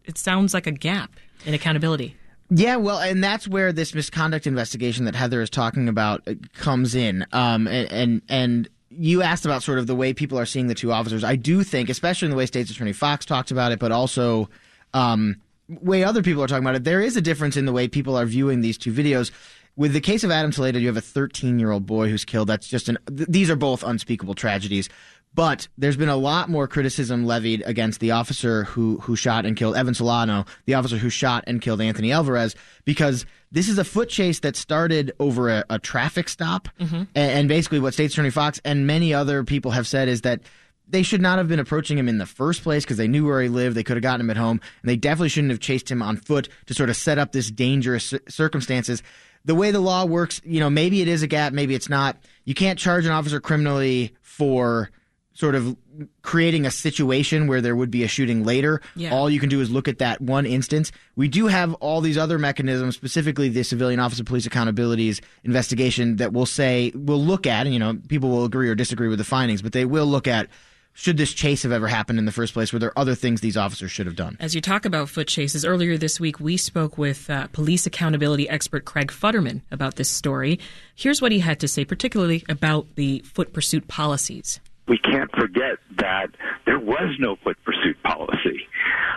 it 0.03 0.17
sounds 0.17 0.53
like 0.53 0.67
a 0.67 0.71
gap 0.71 1.11
in 1.45 1.53
accountability. 1.53 2.15
Yeah, 2.49 2.77
well, 2.77 2.99
and 2.99 3.23
that's 3.23 3.47
where 3.47 3.73
this 3.73 3.93
misconduct 3.93 4.47
investigation 4.47 5.05
that 5.05 5.15
Heather 5.15 5.41
is 5.41 5.49
talking 5.49 5.89
about 5.89 6.21
uh, 6.27 6.35
comes 6.53 6.95
in. 6.95 7.25
Um, 7.33 7.67
and, 7.67 7.91
and, 7.91 8.21
and 8.29 8.69
you 8.89 9.21
asked 9.21 9.45
about 9.45 9.63
sort 9.63 9.79
of 9.79 9.87
the 9.87 9.95
way 9.95 10.13
people 10.13 10.39
are 10.39 10.45
seeing 10.45 10.67
the 10.67 10.75
two 10.75 10.93
officers. 10.93 11.23
I 11.23 11.35
do 11.35 11.63
think, 11.63 11.89
especially 11.89 12.27
in 12.27 12.31
the 12.31 12.37
way 12.37 12.45
State's 12.45 12.71
Attorney 12.71 12.93
Foxx 12.93 13.25
talked 13.25 13.51
about 13.51 13.73
it, 13.73 13.79
but 13.79 13.91
also 13.91 14.49
um, 14.93 15.41
way 15.69 16.03
other 16.03 16.21
people 16.21 16.43
are 16.43 16.47
talking 16.47 16.63
about 16.63 16.75
it, 16.75 16.83
there 16.83 17.01
is 17.01 17.15
a 17.15 17.21
difference 17.21 17.57
in 17.57 17.65
the 17.65 17.73
way 17.73 17.87
people 17.87 18.17
are 18.17 18.25
viewing 18.25 18.61
these 18.61 18.77
two 18.77 18.93
videos. 18.93 19.31
With 19.75 19.93
the 19.93 20.01
case 20.01 20.23
of 20.23 20.31
Adam 20.31 20.51
Toledo, 20.51 20.79
you 20.79 20.87
have 20.87 20.97
a 20.97 21.01
13 21.01 21.59
year 21.59 21.71
old 21.71 21.85
boy 21.85 22.09
who's 22.09 22.25
killed. 22.25 22.47
That's 22.47 22.67
just 22.67 22.89
an. 22.89 22.97
Th- 23.07 23.27
these 23.29 23.49
are 23.49 23.55
both 23.55 23.83
unspeakable 23.83 24.33
tragedies. 24.33 24.89
But 25.35 25.67
there's 25.77 25.97
been 25.97 26.09
a 26.09 26.15
lot 26.15 26.49
more 26.49 26.67
criticism 26.67 27.25
levied 27.27 27.61
against 27.65 27.99
the 27.99 28.09
officer 28.09 28.63
who 28.63 28.97
who 28.99 29.15
shot 29.15 29.45
and 29.45 29.55
killed 29.55 29.75
Evan 29.75 29.93
Solano, 29.93 30.45
the 30.65 30.73
officer 30.73 30.97
who 30.97 31.11
shot 31.11 31.43
and 31.45 31.61
killed 31.61 31.79
Anthony 31.79 32.11
Alvarez, 32.11 32.55
because 32.85 33.23
this 33.51 33.69
is 33.69 33.77
a 33.77 33.83
foot 33.83 34.09
chase 34.09 34.39
that 34.39 34.55
started 34.55 35.11
over 35.19 35.49
a, 35.49 35.63
a 35.69 35.77
traffic 35.77 36.27
stop. 36.27 36.69
Mm-hmm. 36.79 36.95
And, 36.95 37.09
and 37.15 37.47
basically, 37.47 37.79
what 37.79 37.93
State 37.93 38.11
Attorney 38.11 38.31
Foxx 38.31 38.59
and 38.65 38.87
many 38.87 39.13
other 39.13 39.43
people 39.43 39.71
have 39.71 39.85
said 39.85 40.07
is 40.07 40.21
that 40.21 40.41
they 40.89 41.03
should 41.03 41.21
not 41.21 41.37
have 41.37 41.47
been 41.47 41.59
approaching 41.59 41.97
him 41.97 42.07
in 42.07 42.17
the 42.17 42.25
first 42.25 42.63
place 42.63 42.83
because 42.83 42.97
they 42.97 43.07
knew 43.07 43.25
where 43.25 43.41
he 43.41 43.49
lived. 43.49 43.75
They 43.75 43.83
could 43.83 43.97
have 43.97 44.03
gotten 44.03 44.21
him 44.21 44.29
at 44.29 44.37
home, 44.37 44.61
and 44.81 44.89
they 44.89 44.95
definitely 44.95 45.29
shouldn't 45.29 45.51
have 45.51 45.59
chased 45.59 45.91
him 45.91 46.01
on 46.01 46.17
foot 46.17 46.49
to 46.67 46.73
sort 46.73 46.89
of 46.89 46.95
set 46.95 47.17
up 47.17 47.31
this 47.31 47.51
dangerous 47.51 48.13
circumstances. 48.27 49.03
The 49.45 49.55
way 49.55 49.71
the 49.71 49.79
law 49.79 50.05
works, 50.05 50.41
you 50.43 50.59
know, 50.59 50.69
maybe 50.69 51.01
it 51.01 51.07
is 51.07 51.23
a 51.23 51.27
gap, 51.27 51.53
maybe 51.53 51.75
it's 51.75 51.89
not. 51.89 52.17
You 52.45 52.53
can't 52.53 52.79
charge 52.79 53.05
an 53.05 53.11
officer 53.11 53.39
criminally 53.39 54.15
for 54.21 54.89
sort 55.33 55.53
of 55.53 55.77
creating 56.23 56.65
a 56.65 56.71
situation 56.71 57.45
where 57.45 57.61
there 57.61 57.75
would 57.75 57.91
be 57.91 58.03
a 58.03 58.07
shooting 58.07 58.43
later. 58.43 58.81
Yeah. 58.95 59.13
All 59.13 59.29
you 59.29 59.39
can 59.39 59.49
do 59.49 59.61
is 59.61 59.69
look 59.69 59.87
at 59.87 59.99
that 59.99 60.19
one 60.19 60.47
instance. 60.47 60.91
We 61.15 61.27
do 61.27 61.45
have 61.45 61.75
all 61.75 62.01
these 62.01 62.17
other 62.17 62.39
mechanisms, 62.39 62.95
specifically 62.95 63.47
the 63.47 63.63
Civilian 63.63 63.99
Office 63.99 64.19
of 64.19 64.25
Police 64.25 64.47
Accountabilities 64.47 65.21
investigation, 65.43 66.15
that 66.15 66.33
will 66.33 66.47
say, 66.47 66.91
will 66.95 67.23
look 67.23 67.45
at, 67.45 67.67
and 67.67 67.73
you 67.73 67.79
know, 67.79 67.99
people 68.07 68.29
will 68.29 68.45
agree 68.45 68.67
or 68.67 68.73
disagree 68.73 69.09
with 69.09 69.19
the 69.19 69.23
findings, 69.23 69.61
but 69.61 69.73
they 69.73 69.85
will 69.85 70.07
look 70.07 70.27
at 70.27 70.47
should 70.97 71.15
this 71.15 71.31
chase 71.31 71.61
have 71.61 71.71
ever 71.71 71.87
happened 71.87 72.17
in 72.17 72.25
the 72.25 72.31
first 72.31 72.53
place? 72.53 72.73
Were 72.73 72.79
there 72.79 72.97
other 72.97 73.13
things 73.13 73.39
these 73.39 73.55
officers 73.55 73.91
should 73.91 74.07
have 74.07 74.15
done? 74.15 74.35
As 74.39 74.55
you 74.55 74.61
talk 74.61 74.83
about 74.83 75.09
foot 75.09 75.27
chases, 75.27 75.63
earlier 75.63 75.95
this 75.95 76.19
week 76.19 76.39
we 76.39 76.57
spoke 76.57 76.97
with 76.97 77.29
uh, 77.29 77.45
police 77.53 77.85
accountability 77.85 78.49
expert 78.49 78.83
Craig 78.83 79.09
Futterman 79.11 79.61
about 79.71 79.95
this 79.95 80.09
story. 80.09 80.59
Here's 80.95 81.21
what 81.21 81.31
he 81.31 81.39
had 81.39 81.59
to 81.59 81.67
say, 81.67 81.85
particularly 81.85 82.43
about 82.49 82.87
the 82.95 83.19
foot 83.19 83.53
pursuit 83.53 83.87
policies. 83.87 84.59
we 84.87 84.97
can't 84.97 85.29
forget 85.37 85.77
that 85.97 86.27
there 86.65 86.79
was 86.79 87.15
no 87.19 87.35
foot 87.43 87.57
pursuit 87.63 88.01
policy. 88.03 88.67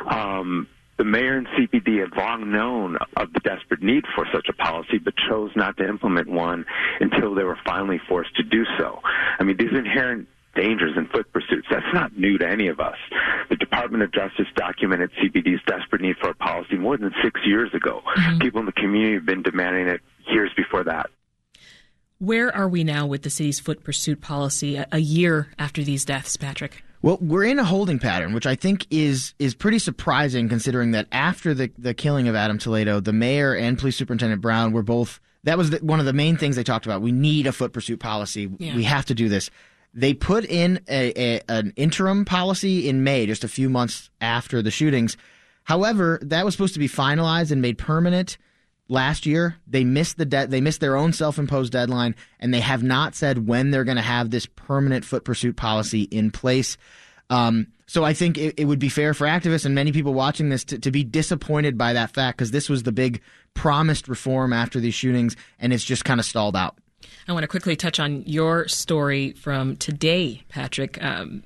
Um, 0.07 0.69
the 0.99 1.05
mayor 1.05 1.39
and 1.39 1.47
CPD 1.49 2.01
had 2.01 2.15
long 2.15 2.53
known 2.53 2.99
of 3.17 3.33
the 3.33 3.41
desperate 3.41 3.83
need 3.83 4.05
for 4.15 4.27
such 4.35 4.49
a 4.51 4.53
policy, 4.53 4.99
but 4.99 5.15
chose 5.31 5.51
not 5.57 5.79
to 5.79 5.89
implement 5.89 6.29
one 6.29 6.67
until 7.01 7.35
they 7.35 7.43
were 7.45 7.59
finally 7.65 7.99
forced 8.07 8.37
to 8.37 8.43
do 8.43 8.67
so. 8.79 9.01
I 9.39 9.45
mean, 9.45 9.57
these 9.57 9.73
inherent 9.73 10.29
dangers 10.55 10.97
in 10.97 11.07
foot 11.09 11.33
pursuits. 11.33 11.67
That's 11.71 11.95
not 11.95 12.17
new 12.17 12.39
to 12.39 12.49
any 12.49 12.69
of 12.69 12.81
us. 12.81 12.97
The 13.49 13.57
Department 13.57 14.03
of 14.03 14.13
Justice 14.13 14.47
documented 14.57 15.11
CPD's 15.13 15.63
desperate 15.67 16.03
need 16.03 16.17
for 16.21 16.31
a 16.31 16.35
policy 16.35 16.77
more 16.77 16.97
than 16.97 17.13
six 17.23 17.41
years 17.45 17.73
ago. 17.75 18.03
Mm-hmm. 18.17 18.39
People 18.39 18.61
in 18.61 18.67
the 18.67 18.73
community 18.73 19.15
have 19.15 19.27
been 19.27 19.43
demanding 19.43 19.89
it 19.89 20.01
years 20.29 20.51
before 20.57 20.85
that. 20.85 21.11
Where 22.19 22.55
are 22.55 22.69
we 22.69 22.85
now 22.85 23.07
with 23.07 23.23
the 23.23 23.31
city's 23.31 23.61
foot 23.61 23.83
pursuit 23.83 24.21
policy 24.21 24.77
a, 24.77 24.87
a 24.93 24.99
year 24.99 25.49
after 25.59 25.83
these 25.83 26.05
deaths, 26.05 26.37
Patrick? 26.37 26.83
Well, 27.03 27.17
we're 27.21 27.45
in 27.45 27.59
a 27.59 27.65
holding 27.65 27.99
pattern, 27.99 28.35
which 28.35 28.47
I 28.47 28.57
think 28.57 28.87
is 28.91 29.33
is 29.39 29.55
pretty 29.55 29.79
surprising 29.79 30.51
considering 30.51 30.91
that 30.91 31.07
after 31.13 31.55
the 31.55 31.71
the 31.79 31.95
killing 31.95 32.29
of 32.29 32.35
Adam 32.35 32.59
Toledo, 32.59 33.01
the 33.01 33.15
mayor 33.15 33.55
and 33.55 33.79
police 33.79 33.97
superintendent 33.97 34.43
Brown 34.43 34.73
were 34.73 34.83
both 34.83 35.19
that 35.45 35.57
was 35.57 35.71
the, 35.71 35.79
one 35.79 36.01
of 36.01 36.07
the 36.07 36.13
main 36.13 36.37
things 36.37 36.57
they 36.57 36.63
talked 36.63 36.85
about. 36.85 37.01
We 37.01 37.13
need 37.13 37.47
a 37.47 37.53
foot 37.53 37.73
pursuit 37.73 38.01
policy. 38.01 38.51
Yeah. 38.59 38.77
We 38.77 38.85
have 38.85 39.07
to 39.07 39.15
do 39.15 39.29
this. 39.29 39.51
They 39.93 40.15
put 40.15 40.45
in 40.45 40.81
a, 40.89 41.13
a, 41.21 41.41
an 41.49 41.73
interim 41.77 42.25
policy 42.25 42.89
in 42.89 43.03
May, 43.03 43.27
just 43.27 43.45
a 43.45 43.49
few 43.49 43.69
months 43.69 44.11
after 44.21 44.63
the 44.63 44.71
shootings. 44.71 45.17
However, 45.65 46.19
that 46.23 46.45
was 46.45 46.55
supposed 46.55 46.75
to 46.75 46.81
be 46.81 46.89
finalized 46.89 47.51
and 47.51 47.61
made 47.61 47.79
permanent 47.79 48.39
last 48.89 49.27
year. 49.27 49.57
They 49.67 49.85
missed 49.85 50.19
the 50.19 50.27
de- 50.27 50.47
they 50.47 50.61
missed 50.61 50.81
their 50.81 50.97
own 50.97 51.13
self-imposed 51.13 51.73
deadline, 51.73 52.15
and 52.39 52.53
they 52.53 52.61
have 52.61 52.83
not 52.83 53.15
said 53.15 53.47
when 53.47 53.71
they're 53.71 53.85
going 53.85 53.97
to 53.97 54.03
have 54.03 54.31
this 54.31 54.47
permanent 54.47 55.05
foot 55.05 55.25
pursuit 55.25 55.57
policy 55.57 56.03
in 56.03 56.31
place. 56.31 56.77
Um, 57.31 57.69
so 57.87 58.05
I 58.05 58.13
think 58.13 58.39
it, 58.39 58.55
it, 58.59 58.65
would 58.67 58.79
be 58.79 58.89
fair 58.89 59.15
for 59.15 59.27
activists 59.27 59.65
and 59.65 59.75
many 59.75 59.93
people 59.93 60.15
watching 60.15 60.49
this 60.49 60.65
to, 60.65 60.79
to 60.79 60.91
be 60.91 61.05
disappointed 61.05 61.79
by 61.79 61.93
that 61.93 62.13
fact 62.13 62.39
because 62.39 62.51
this 62.51 62.69
was 62.69 62.83
the 62.83 62.93
big 62.93 63.21
promised 63.55 64.09
reform 64.09 64.53
after 64.53 64.81
these 64.81 64.95
shootings, 64.95 65.37
and 65.59 65.73
it's 65.73 65.85
just 65.85 66.05
kind 66.05 66.21
of 66.21 66.27
stalled 66.27 66.57
out. 66.57 66.77
I 67.29 67.33
want 67.33 67.45
to 67.45 67.49
quickly 67.49 67.77
touch 67.77 68.01
on 68.01 68.23
your 68.27 68.69
story 68.69 69.33
from 69.33 69.77
today, 69.77 70.43
Patrick, 70.49 71.03
um, 71.03 71.43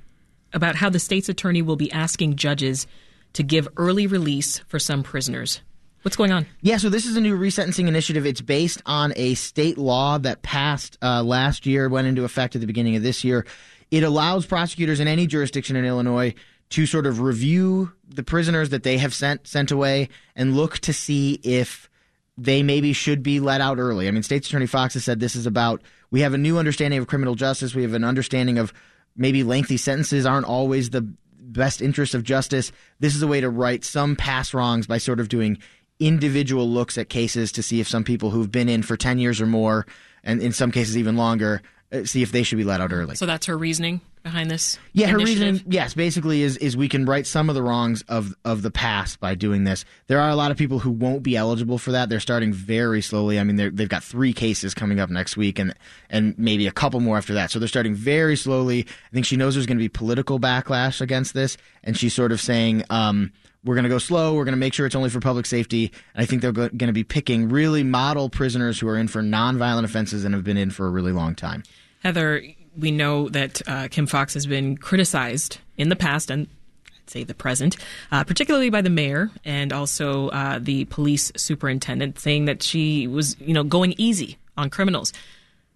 about 0.52 0.76
how 0.76 0.88
the 0.90 0.98
state's 0.98 1.28
attorney 1.28 1.62
will 1.62 1.76
be 1.76 1.90
asking 1.92 2.36
judges 2.36 2.86
to 3.34 3.42
give 3.42 3.68
early 3.76 4.06
release 4.06 4.60
for 4.60 4.78
some 4.78 5.02
prisoners. 5.02 5.60
What's 6.02 6.16
going 6.16 6.32
on? 6.32 6.46
Yeah, 6.60 6.76
so 6.76 6.90
this 6.90 7.06
is 7.06 7.16
a 7.16 7.20
new 7.20 7.36
resentencing 7.36 7.88
initiative. 7.88 8.26
It's 8.26 8.42
based 8.42 8.82
on 8.84 9.14
a 9.16 9.34
state 9.34 9.78
law 9.78 10.18
that 10.18 10.42
passed 10.42 10.98
uh, 11.02 11.22
last 11.22 11.64
year, 11.64 11.88
went 11.88 12.06
into 12.06 12.24
effect 12.24 12.54
at 12.54 12.60
the 12.60 12.66
beginning 12.66 12.96
of 12.96 13.02
this 13.02 13.24
year. 13.24 13.46
It 13.90 14.02
allows 14.02 14.44
prosecutors 14.44 15.00
in 15.00 15.08
any 15.08 15.26
jurisdiction 15.26 15.76
in 15.76 15.84
Illinois 15.84 16.34
to 16.70 16.86
sort 16.86 17.06
of 17.06 17.20
review 17.20 17.92
the 18.06 18.22
prisoners 18.22 18.70
that 18.70 18.82
they 18.82 18.98
have 18.98 19.14
sent 19.14 19.46
sent 19.46 19.70
away 19.70 20.08
and 20.36 20.56
look 20.56 20.78
to 20.80 20.92
see 20.92 21.40
if 21.42 21.88
they 22.36 22.62
maybe 22.62 22.92
should 22.92 23.22
be 23.22 23.40
let 23.40 23.60
out 23.60 23.78
early. 23.78 24.08
I 24.08 24.10
mean, 24.10 24.22
State's 24.22 24.48
Attorney 24.48 24.66
Foxx 24.66 24.94
has 24.94 25.04
said 25.04 25.20
this 25.20 25.36
is 25.36 25.46
about 25.46 25.82
we 26.10 26.20
have 26.20 26.34
a 26.34 26.38
new 26.38 26.58
understanding 26.58 26.98
of 26.98 27.06
criminal 27.06 27.34
justice. 27.34 27.74
We 27.74 27.82
have 27.82 27.94
an 27.94 28.04
understanding 28.04 28.58
of 28.58 28.72
maybe 29.16 29.42
lengthy 29.42 29.76
sentences 29.76 30.26
aren't 30.26 30.46
always 30.46 30.90
the 30.90 31.02
best 31.38 31.80
interest 31.80 32.14
of 32.14 32.24
justice. 32.24 32.72
This 33.00 33.14
is 33.14 33.22
a 33.22 33.26
way 33.26 33.40
to 33.40 33.48
right 33.48 33.84
some 33.84 34.16
past 34.16 34.54
wrongs 34.54 34.86
by 34.86 34.98
sort 34.98 35.20
of 35.20 35.28
doing 35.28 35.58
individual 36.00 36.68
looks 36.68 36.98
at 36.98 37.08
cases 37.08 37.52
to 37.52 37.62
see 37.62 37.80
if 37.80 37.88
some 37.88 38.04
people 38.04 38.30
who've 38.30 38.50
been 38.50 38.68
in 38.68 38.82
for 38.82 38.96
10 38.96 39.18
years 39.18 39.40
or 39.40 39.46
more, 39.46 39.86
and 40.24 40.42
in 40.42 40.52
some 40.52 40.72
cases 40.72 40.98
even 40.98 41.16
longer, 41.16 41.62
see 42.04 42.22
if 42.22 42.32
they 42.32 42.42
should 42.42 42.58
be 42.58 42.64
let 42.64 42.80
out 42.80 42.92
early. 42.92 43.14
So 43.14 43.26
that's 43.26 43.46
her 43.46 43.56
reasoning 43.56 44.00
behind 44.24 44.50
this. 44.50 44.78
Yeah, 44.92 45.08
her 45.08 45.18
reasoning, 45.18 45.62
yes, 45.68 45.94
basically 45.94 46.42
is 46.42 46.56
is 46.56 46.76
we 46.76 46.88
can 46.88 47.04
right 47.04 47.26
some 47.26 47.48
of 47.48 47.54
the 47.54 47.62
wrongs 47.62 48.02
of 48.08 48.34
of 48.44 48.62
the 48.62 48.70
past 48.70 49.20
by 49.20 49.34
doing 49.34 49.64
this. 49.64 49.84
There 50.08 50.20
are 50.20 50.30
a 50.30 50.34
lot 50.34 50.50
of 50.50 50.56
people 50.56 50.80
who 50.80 50.90
won't 50.90 51.22
be 51.22 51.36
eligible 51.36 51.78
for 51.78 51.92
that. 51.92 52.08
They're 52.08 52.20
starting 52.20 52.52
very 52.52 53.02
slowly. 53.02 53.38
I 53.38 53.44
mean, 53.44 53.56
they've 53.56 53.88
got 53.88 54.02
three 54.02 54.32
cases 54.32 54.74
coming 54.74 54.98
up 54.98 55.10
next 55.10 55.36
week, 55.36 55.58
and 55.60 55.74
and 56.10 56.36
maybe 56.36 56.66
a 56.66 56.72
couple 56.72 56.98
more 57.00 57.16
after 57.16 57.34
that. 57.34 57.50
So 57.52 57.58
they're 57.58 57.68
starting 57.68 57.94
very 57.94 58.36
slowly. 58.36 58.86
I 58.88 59.10
think 59.12 59.26
she 59.26 59.36
knows 59.36 59.54
there's 59.54 59.66
going 59.66 59.78
to 59.78 59.84
be 59.84 59.88
political 59.88 60.40
backlash 60.40 61.00
against 61.00 61.34
this, 61.34 61.56
and 61.84 61.96
she's 61.96 62.14
sort 62.14 62.32
of 62.32 62.40
saying. 62.40 62.82
Um, 62.90 63.32
we're 63.64 63.74
going 63.74 63.84
to 63.84 63.90
go 63.90 63.96
slow. 63.96 64.34
We're 64.34 64.44
going 64.44 64.52
to 64.52 64.58
make 64.58 64.74
sure 64.74 64.84
it's 64.84 64.94
only 64.94 65.08
for 65.08 65.20
public 65.20 65.46
safety. 65.46 65.90
And 66.14 66.22
I 66.22 66.26
think 66.26 66.42
they're 66.42 66.52
going 66.52 66.76
to 66.76 66.92
be 66.92 67.02
picking 67.02 67.48
really 67.48 67.82
model 67.82 68.28
prisoners 68.28 68.78
who 68.78 68.86
are 68.88 68.98
in 68.98 69.08
for 69.08 69.22
nonviolent 69.22 69.84
offenses 69.84 70.22
and 70.22 70.34
have 70.34 70.44
been 70.44 70.58
in 70.58 70.70
for 70.70 70.86
a 70.86 70.90
really 70.90 71.12
long 71.12 71.34
time. 71.34 71.62
Heather, 72.04 72.42
we 72.76 72.90
know 72.90 73.28
that 73.30 73.66
uh, 73.66 73.88
Kim 73.90 74.06
Foxx 74.06 74.34
has 74.34 74.46
been 74.46 74.76
criticized 74.76 75.58
in 75.78 75.88
the 75.88 75.96
past 75.96 76.30
and 76.30 76.46
I'd 76.86 77.10
say 77.10 77.24
the 77.24 77.34
present, 77.34 77.76
uh, 78.12 78.24
particularly 78.24 78.68
by 78.68 78.82
the 78.82 78.90
mayor 78.90 79.30
and 79.44 79.72
also 79.72 80.28
uh, 80.28 80.58
the 80.60 80.84
police 80.86 81.32
superintendent, 81.36 82.18
saying 82.18 82.44
that 82.44 82.62
she 82.62 83.06
was, 83.06 83.40
you 83.40 83.54
know, 83.54 83.64
going 83.64 83.94
easy 83.96 84.36
on 84.56 84.68
criminals. 84.68 85.12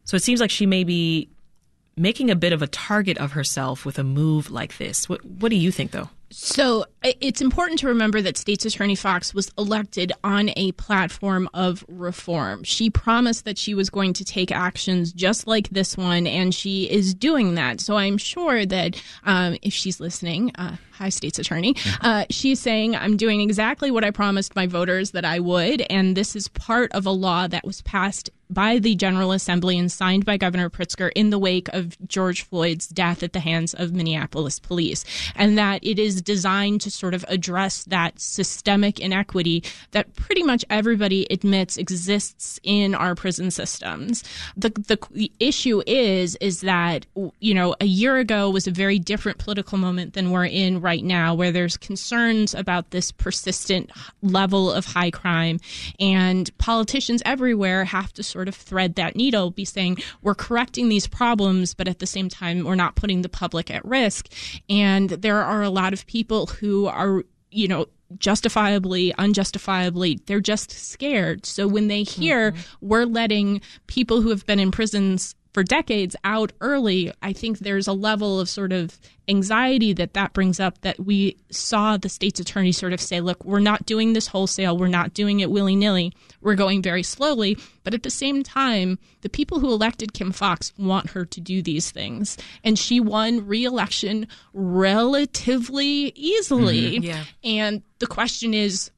So 0.04 0.16
it 0.16 0.22
seems 0.22 0.40
like 0.40 0.50
she 0.50 0.66
may 0.66 0.84
be 0.84 1.28
making 1.96 2.30
a 2.30 2.36
bit 2.36 2.52
of 2.52 2.62
a 2.62 2.66
target 2.66 3.18
of 3.18 3.32
herself 3.32 3.84
with 3.84 3.98
a 3.98 4.04
move 4.04 4.50
like 4.50 4.78
this. 4.78 5.08
What, 5.08 5.24
what 5.24 5.48
do 5.48 5.56
you 5.56 5.72
think, 5.72 5.90
though? 5.90 6.10
So 6.30 6.84
it's 7.02 7.40
important 7.40 7.78
to 7.80 7.88
remember 7.88 8.20
that 8.22 8.36
State's 8.36 8.64
Attorney 8.64 8.94
Foxx 8.94 9.32
was 9.32 9.50
elected 9.56 10.12
on 10.24 10.50
a 10.56 10.72
platform 10.72 11.48
of 11.54 11.84
reform. 11.88 12.64
She 12.64 12.90
promised 12.90 13.44
that 13.44 13.58
she 13.58 13.74
was 13.74 13.90
going 13.90 14.12
to 14.14 14.24
take 14.24 14.50
actions 14.50 15.12
just 15.12 15.46
like 15.46 15.68
this 15.70 15.96
one, 15.96 16.26
and 16.26 16.54
she 16.54 16.90
is 16.90 17.14
doing 17.14 17.54
that. 17.54 17.80
So 17.80 17.96
I'm 17.96 18.18
sure 18.18 18.66
that 18.66 19.00
um, 19.24 19.56
if 19.62 19.72
she's 19.72 20.00
listening, 20.00 20.52
uh, 20.56 20.76
hi, 20.92 21.08
State's 21.08 21.38
Attorney, 21.38 21.76
uh, 22.00 22.24
she's 22.30 22.58
saying, 22.58 22.96
I'm 22.96 23.16
doing 23.16 23.40
exactly 23.40 23.90
what 23.90 24.04
I 24.04 24.10
promised 24.10 24.56
my 24.56 24.66
voters 24.66 25.12
that 25.12 25.24
I 25.24 25.38
would, 25.38 25.82
and 25.90 26.16
this 26.16 26.34
is 26.34 26.48
part 26.48 26.90
of 26.92 27.06
a 27.06 27.10
law 27.10 27.46
that 27.46 27.64
was 27.64 27.82
passed 27.82 28.30
by 28.50 28.78
the 28.78 28.94
General 28.94 29.32
Assembly 29.32 29.78
and 29.78 29.92
signed 29.92 30.24
by 30.24 30.36
Governor 30.36 30.70
Pritzker 30.70 31.10
in 31.14 31.30
the 31.30 31.38
wake 31.38 31.68
of 31.68 31.96
George 32.08 32.42
Floyd's 32.42 32.88
death 32.88 33.22
at 33.22 33.34
the 33.34 33.40
hands 33.40 33.74
of 33.74 33.92
Minneapolis 33.92 34.58
police, 34.58 35.04
and 35.34 35.58
that 35.58 35.84
it 35.84 35.98
is 35.98 36.22
designed 36.22 36.80
to 36.80 36.87
sort 36.94 37.14
of 37.14 37.24
address 37.28 37.84
that 37.84 38.18
systemic 38.20 39.00
inequity 39.00 39.62
that 39.92 40.14
pretty 40.14 40.42
much 40.42 40.64
everybody 40.70 41.26
admits 41.30 41.76
exists 41.76 42.60
in 42.62 42.94
our 42.94 43.14
prison 43.14 43.50
systems. 43.50 44.24
The, 44.56 44.70
the, 44.70 44.98
the 45.10 45.32
issue 45.40 45.82
is 45.86 46.36
is 46.36 46.60
that 46.62 47.06
you 47.40 47.54
know 47.54 47.74
a 47.80 47.86
year 47.86 48.16
ago 48.16 48.50
was 48.50 48.66
a 48.66 48.70
very 48.70 48.98
different 48.98 49.38
political 49.38 49.78
moment 49.78 50.14
than 50.14 50.30
we're 50.30 50.46
in 50.46 50.80
right 50.80 51.04
now, 51.04 51.34
where 51.34 51.52
there's 51.52 51.76
concerns 51.76 52.54
about 52.54 52.90
this 52.90 53.12
persistent 53.12 53.90
level 54.22 54.70
of 54.72 54.84
high 54.84 55.10
crime, 55.10 55.58
and 56.00 56.56
politicians 56.58 57.22
everywhere 57.24 57.84
have 57.84 58.12
to 58.14 58.22
sort 58.22 58.48
of 58.48 58.54
thread 58.54 58.94
that 58.96 59.16
needle, 59.16 59.50
be 59.50 59.64
saying 59.64 59.98
we're 60.22 60.34
correcting 60.34 60.88
these 60.88 61.06
problems, 61.06 61.74
but 61.74 61.88
at 61.88 61.98
the 61.98 62.06
same 62.06 62.28
time, 62.28 62.64
we're 62.64 62.74
not 62.74 62.96
putting 62.96 63.22
the 63.22 63.28
public 63.28 63.70
at 63.70 63.84
risk. 63.84 64.28
And 64.68 65.10
there 65.10 65.42
are 65.42 65.62
a 65.62 65.70
lot 65.70 65.92
of 65.92 66.06
people 66.06 66.46
who 66.46 66.77
are, 66.86 67.24
you 67.50 67.68
know, 67.68 67.86
justifiably, 68.18 69.12
unjustifiably, 69.18 70.20
they're 70.26 70.40
just 70.40 70.70
scared. 70.70 71.44
So 71.44 71.68
when 71.68 71.88
they 71.88 72.02
hear 72.02 72.52
mm-hmm. 72.52 72.86
we're 72.86 73.04
letting 73.04 73.60
people 73.86 74.22
who 74.22 74.30
have 74.30 74.46
been 74.46 74.58
in 74.58 74.70
prisons 74.70 75.34
for 75.58 75.64
decades 75.64 76.14
out 76.22 76.52
early, 76.60 77.12
I 77.20 77.32
think 77.32 77.58
there's 77.58 77.88
a 77.88 77.92
level 77.92 78.38
of 78.38 78.48
sort 78.48 78.72
of 78.72 78.96
anxiety 79.26 79.92
that 79.94 80.14
that 80.14 80.32
brings 80.32 80.60
up 80.60 80.80
that 80.82 81.00
we 81.00 81.36
saw 81.50 81.96
the 81.96 82.08
state's 82.08 82.38
attorney 82.38 82.70
sort 82.70 82.92
of 82.92 83.00
say, 83.00 83.20
look, 83.20 83.44
we're 83.44 83.58
not 83.58 83.84
doing 83.84 84.12
this 84.12 84.28
wholesale. 84.28 84.78
We're 84.78 84.86
not 84.86 85.14
doing 85.14 85.40
it 85.40 85.50
willy 85.50 85.74
nilly. 85.74 86.12
We're 86.40 86.54
going 86.54 86.80
very 86.80 87.02
slowly. 87.02 87.58
But 87.82 87.92
at 87.92 88.04
the 88.04 88.10
same 88.10 88.44
time, 88.44 89.00
the 89.22 89.28
people 89.28 89.58
who 89.58 89.72
elected 89.72 90.12
Kim 90.12 90.30
Foxx 90.30 90.72
want 90.78 91.10
her 91.10 91.24
to 91.24 91.40
do 91.40 91.60
these 91.60 91.90
things. 91.90 92.38
And 92.62 92.78
she 92.78 93.00
won 93.00 93.44
re 93.44 93.64
election 93.64 94.28
relatively 94.52 96.12
easily. 96.14 97.00
Mm-hmm. 97.00 97.02
Yeah. 97.02 97.24
And 97.42 97.82
the 97.98 98.06
question 98.06 98.54
is, 98.54 98.92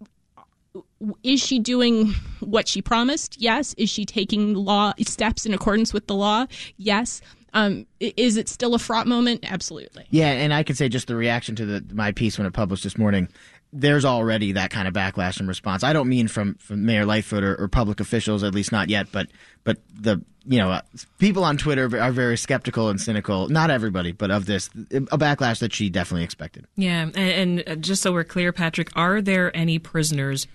is 1.22 1.40
she 1.40 1.58
doing 1.58 2.14
what 2.40 2.68
she 2.68 2.82
promised? 2.82 3.40
Yes. 3.40 3.74
Is 3.74 3.88
she 3.90 4.04
taking 4.04 4.54
law 4.54 4.92
steps 5.00 5.46
in 5.46 5.54
accordance 5.54 5.92
with 5.92 6.06
the 6.06 6.14
law? 6.14 6.46
Yes. 6.76 7.22
Um, 7.52 7.86
is 7.98 8.36
it 8.36 8.48
still 8.48 8.74
a 8.74 8.78
fraught 8.78 9.06
moment? 9.06 9.50
Absolutely. 9.50 10.06
Yeah, 10.10 10.28
and 10.28 10.54
I 10.54 10.62
can 10.62 10.76
say 10.76 10.88
just 10.88 11.08
the 11.08 11.16
reaction 11.16 11.56
to 11.56 11.66
the, 11.66 11.94
my 11.94 12.12
piece 12.12 12.38
when 12.38 12.46
it 12.46 12.52
published 12.52 12.84
this 12.84 12.96
morning. 12.96 13.28
There's 13.72 14.04
already 14.04 14.52
that 14.52 14.70
kind 14.70 14.88
of 14.88 14.94
backlash 14.94 15.38
and 15.38 15.48
response. 15.48 15.84
I 15.84 15.92
don't 15.92 16.08
mean 16.08 16.28
from, 16.28 16.54
from 16.56 16.84
Mayor 16.84 17.04
Lightfoot 17.04 17.44
or, 17.44 17.56
or 17.56 17.68
public 17.68 18.00
officials, 18.00 18.42
at 18.42 18.54
least 18.54 18.72
not 18.72 18.88
yet, 18.88 19.08
but 19.12 19.28
but 19.62 19.78
the 19.94 20.24
you 20.44 20.58
know 20.58 20.70
uh, 20.70 20.80
people 21.18 21.44
on 21.44 21.56
Twitter 21.56 21.84
are 22.00 22.10
very 22.10 22.36
skeptical 22.36 22.88
and 22.88 23.00
cynical. 23.00 23.48
Not 23.48 23.70
everybody, 23.70 24.10
but 24.10 24.32
of 24.32 24.46
this 24.46 24.68
a 24.76 25.18
backlash 25.18 25.60
that 25.60 25.72
she 25.72 25.88
definitely 25.88 26.24
expected. 26.24 26.66
Yeah, 26.74 27.10
and, 27.14 27.60
and 27.60 27.84
just 27.84 28.02
so 28.02 28.12
we're 28.12 28.24
clear, 28.24 28.52
Patrick, 28.52 28.90
are 28.96 29.22
there 29.22 29.56
any 29.56 29.78
prisoners 29.78 30.48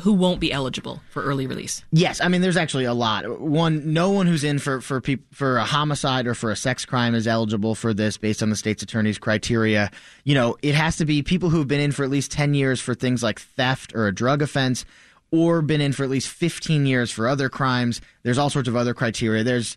who 0.00 0.12
won't 0.12 0.40
be 0.40 0.52
eligible 0.52 1.00
for 1.10 1.22
early 1.22 1.46
release? 1.46 1.84
Yes, 1.92 2.20
I 2.20 2.28
mean 2.28 2.40
there's 2.40 2.56
actually 2.56 2.84
a 2.84 2.94
lot. 2.94 3.40
One, 3.40 3.92
no 3.92 4.10
one 4.10 4.26
who's 4.26 4.44
in 4.44 4.58
for 4.58 4.80
for 4.80 5.00
peop, 5.00 5.34
for 5.34 5.58
a 5.58 5.64
homicide 5.64 6.26
or 6.26 6.34
for 6.34 6.50
a 6.50 6.56
sex 6.56 6.84
crime 6.84 7.14
is 7.14 7.26
eligible 7.26 7.74
for 7.74 7.94
this 7.94 8.16
based 8.16 8.42
on 8.42 8.50
the 8.50 8.56
state's 8.56 8.82
attorney's 8.82 9.18
criteria. 9.18 9.90
You 10.24 10.34
know, 10.34 10.56
it 10.62 10.74
has 10.74 10.96
to 10.96 11.04
be 11.04 11.22
people 11.22 11.50
who've 11.50 11.68
been 11.68 11.80
in 11.80 11.92
for 11.92 12.04
at 12.04 12.10
least 12.10 12.30
10 12.32 12.54
years 12.54 12.80
for 12.80 12.94
things 12.94 13.22
like 13.22 13.40
theft 13.40 13.94
or 13.94 14.06
a 14.06 14.14
drug 14.14 14.42
offense 14.42 14.84
or 15.30 15.62
been 15.62 15.80
in 15.80 15.92
for 15.92 16.04
at 16.04 16.10
least 16.10 16.28
15 16.28 16.86
years 16.86 17.10
for 17.10 17.28
other 17.28 17.48
crimes. 17.48 18.00
There's 18.22 18.38
all 18.38 18.50
sorts 18.50 18.68
of 18.68 18.76
other 18.76 18.94
criteria. 18.94 19.44
There's 19.44 19.76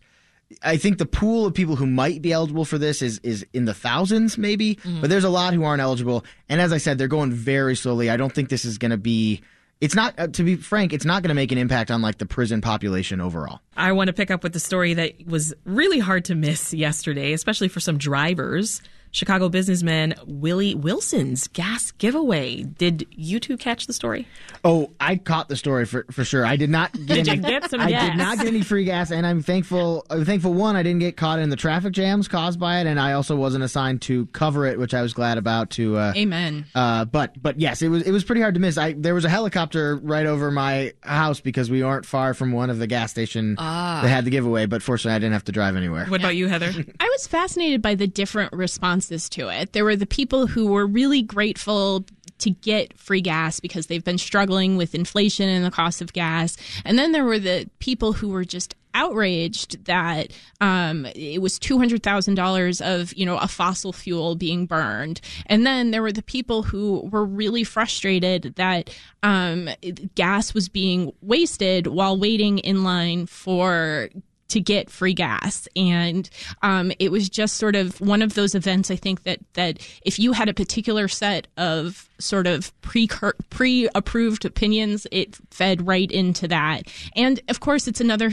I 0.64 0.78
think 0.78 0.98
the 0.98 1.06
pool 1.06 1.46
of 1.46 1.54
people 1.54 1.76
who 1.76 1.86
might 1.86 2.22
be 2.22 2.32
eligible 2.32 2.66
for 2.66 2.78
this 2.78 3.02
is 3.02 3.20
is 3.20 3.46
in 3.54 3.66
the 3.66 3.74
thousands, 3.74 4.38
maybe, 4.38 4.76
mm-hmm. 4.76 5.02
but 5.02 5.10
there's 5.10 5.24
a 5.24 5.30
lot 5.30 5.54
who 5.54 5.64
aren't 5.64 5.82
eligible. 5.82 6.26
And 6.48 6.60
as 6.60 6.74
I 6.74 6.78
said, 6.78 6.98
they're 6.98 7.08
going 7.08 7.32
very 7.32 7.76
slowly. 7.76 8.10
I 8.10 8.18
don't 8.18 8.34
think 8.34 8.50
this 8.50 8.66
is 8.66 8.78
going 8.78 8.92
to 8.92 8.98
be. 8.98 9.42
It's 9.82 9.96
not, 9.96 10.14
uh, 10.18 10.28
to 10.28 10.44
be 10.44 10.58
frank, 10.58 10.92
it's 10.92 11.06
not 11.06 11.24
going 11.24 11.30
to 11.30 11.36
make 11.36 11.54
an 11.54 11.58
impact 11.58 11.90
on 11.90 12.02
like 12.02 12.18
the 12.18 12.26
prison 12.26 12.60
population 12.60 13.22
overall. 13.22 13.62
I 13.78 13.94
want 13.94 14.08
to 14.08 14.14
pick 14.14 14.30
up 14.30 14.44
with 14.44 14.52
the 14.52 14.60
story 14.60 14.94
that 14.96 15.26
was 15.26 15.54
really 15.64 16.00
hard 16.00 16.26
to 16.26 16.36
miss 16.36 16.74
yesterday, 16.74 17.32
especially 17.32 17.70
for 17.70 17.80
some 17.80 17.98
drivers. 17.98 18.82
Chicago 19.12 19.50
businessman 19.50 20.14
Willie 20.26 20.76
Wilson's 20.76 21.48
gas 21.48 21.92
giveaway. 21.92 22.64
Did 22.64 23.08
you 23.12 23.40
two 23.40 23.58
catch 23.58 23.88
the 23.88 23.94
story? 23.94 24.28
Oh, 24.64 24.92
I 25.00 25.16
caught 25.16 25.50
the 25.50 25.56
story 25.56 25.86
for, 25.86 26.06
for 26.12 26.24
sure. 26.24 26.46
I 26.46 26.56
did 26.56 26.70
not 26.70 26.94
get 26.94 27.28
any. 27.28 27.38
get 27.38 27.74
I 27.74 27.92
gas? 27.92 28.10
did 28.10 28.18
not 28.18 28.38
get 28.38 28.48
any 28.48 28.62
free 28.62 28.84
gas, 28.84 29.12
and 29.12 29.26
I'm 29.26 29.42
thankful. 29.42 30.06
I'm 30.10 30.26
thankful 30.26 30.54
one, 30.54 30.76
I 30.76 30.84
didn't 30.84 31.00
get 31.00 31.18
caught 31.18 31.40
in 31.40 31.50
the 31.50 31.56
traffic 31.56 31.94
jams 31.94 32.28
caused 32.28 32.60
by 32.60 32.80
it, 32.80 32.88
and 32.88 33.00
I 33.00 33.14
also 33.14 33.36
wasn't 33.36 33.64
assigned 33.64 34.02
to 34.04 34.26
cover 34.28 34.66
it, 34.66 34.78
which 34.78 34.94
I 34.94 35.02
was 35.02 35.14
glad 35.14 35.38
about. 35.38 35.72
To 35.72 35.98
uh, 35.98 36.14
amen. 36.16 36.66
Uh, 36.74 37.06
but 37.06 37.42
but 37.42 37.60
yes, 37.60 37.82
it 37.82 37.90
was 37.90 38.04
it 38.04 38.12
was 38.12 38.24
pretty 38.24 38.42
hard 38.42 38.54
to 38.56 38.60
miss. 38.60 38.78
I 38.78 38.94
there 38.94 39.14
was 39.14 39.26
a 39.26 39.30
helicopter 39.30 39.96
right 39.98 40.26
over 40.26 40.52
my 40.52 40.94
house 41.02 41.40
because 41.40 41.70
we 41.70 41.82
aren't 41.82 42.06
far 42.06 42.34
from 42.34 42.52
one 42.52 42.70
of 42.70 42.80
the 42.80 42.88
gas 42.88 43.12
station 43.12 43.56
ah. 43.58 44.02
that 44.04 44.10
had 44.10 44.26
the 44.26 44.32
giveaway. 44.32 44.66
But 44.66 44.84
fortunately, 44.84 45.16
I 45.16 45.20
didn't 45.20 45.34
have 45.34 45.46
to 45.46 45.52
drive 45.52 45.76
anywhere. 45.76 46.06
What 46.06 46.20
about 46.22 46.36
you, 46.36 46.48
Heather? 46.48 46.72
I 47.00 47.10
was 47.10 47.28
fascinated 47.28 47.82
by 47.82 47.96
the 47.96 48.08
different 48.08 48.54
responses 49.00 49.30
to 49.30 49.50
it. 49.50 49.74
There 49.74 49.86
were 49.86 49.96
the 49.96 50.06
people 50.06 50.48
who 50.48 50.68
were 50.68 50.86
really 50.86 51.22
grateful 51.22 52.06
to 52.40 52.50
get 52.50 52.98
free 52.98 53.22
gas 53.22 53.60
because 53.60 53.88
they've 53.88 54.04
been 54.04 54.18
struggling 54.18 54.78
with 54.78 54.96
inflation 54.96 55.50
and 55.50 55.66
the 55.66 55.72
cost 55.72 56.02
of 56.02 56.14
gas. 56.14 56.56
And 56.86 56.98
then 56.98 57.12
there 57.12 57.26
were 57.26 57.40
the 57.40 57.70
people 57.80 58.14
who 58.14 58.30
were 58.30 58.46
just 58.46 58.76
outraged 58.96 59.86
that 59.86 60.32
um, 60.62 61.06
it 61.16 61.42
was 61.42 61.60
two 61.60 61.78
hundred 61.78 62.02
thousand 62.02 62.36
dollars 62.36 62.82
of 62.82 63.14
you 63.14 63.26
know 63.26 63.38
a 63.38 63.48
fossil 63.48 63.94
fuel 63.94 64.36
being 64.36 64.66
burned, 64.66 65.22
and 65.46 65.64
then 65.66 65.92
there 65.92 66.02
were 66.02 66.12
the 66.12 66.24
people 66.24 66.64
who 66.64 67.08
were 67.12 67.24
really 67.24 67.64
frustrated 67.64 68.56
that 68.56 68.90
um, 69.22 69.70
gas 70.16 70.56
was 70.56 70.70
being 70.70 71.14
wasted 71.22 71.86
while 71.86 72.18
waiting 72.18 72.58
in 72.60 72.84
line 72.84 73.28
for 73.28 74.10
to 74.50 74.60
get 74.60 74.90
free 74.90 75.14
gas. 75.14 75.68
And 75.76 76.30
um, 76.62 76.92
it 77.00 77.12
was 77.12 77.30
just 77.30 77.58
sort 77.58 77.76
of 77.76 78.00
one 78.02 78.22
of 78.22 78.34
those 78.34 78.56
events. 78.56 78.92
I 78.92 78.96
think 78.96 79.24
that 79.24 79.40
that 79.54 79.80
if 80.04 80.20
you 80.20 80.34
had 80.34 80.50
a 80.50 80.54
particular 80.54 81.08
set 81.08 81.48
of 81.58 82.10
sort 82.20 82.48
of 82.48 82.80
pre 82.82 83.08
pre 83.50 83.90
approved 83.96 84.46
opinions, 84.46 85.08
it 85.12 85.38
fed 85.52 85.88
right 85.88 86.12
into 86.12 86.48
that. 86.48 86.84
And 87.16 87.40
of 87.48 87.60
course, 87.60 87.88
it's 87.88 88.02
another 88.02 88.32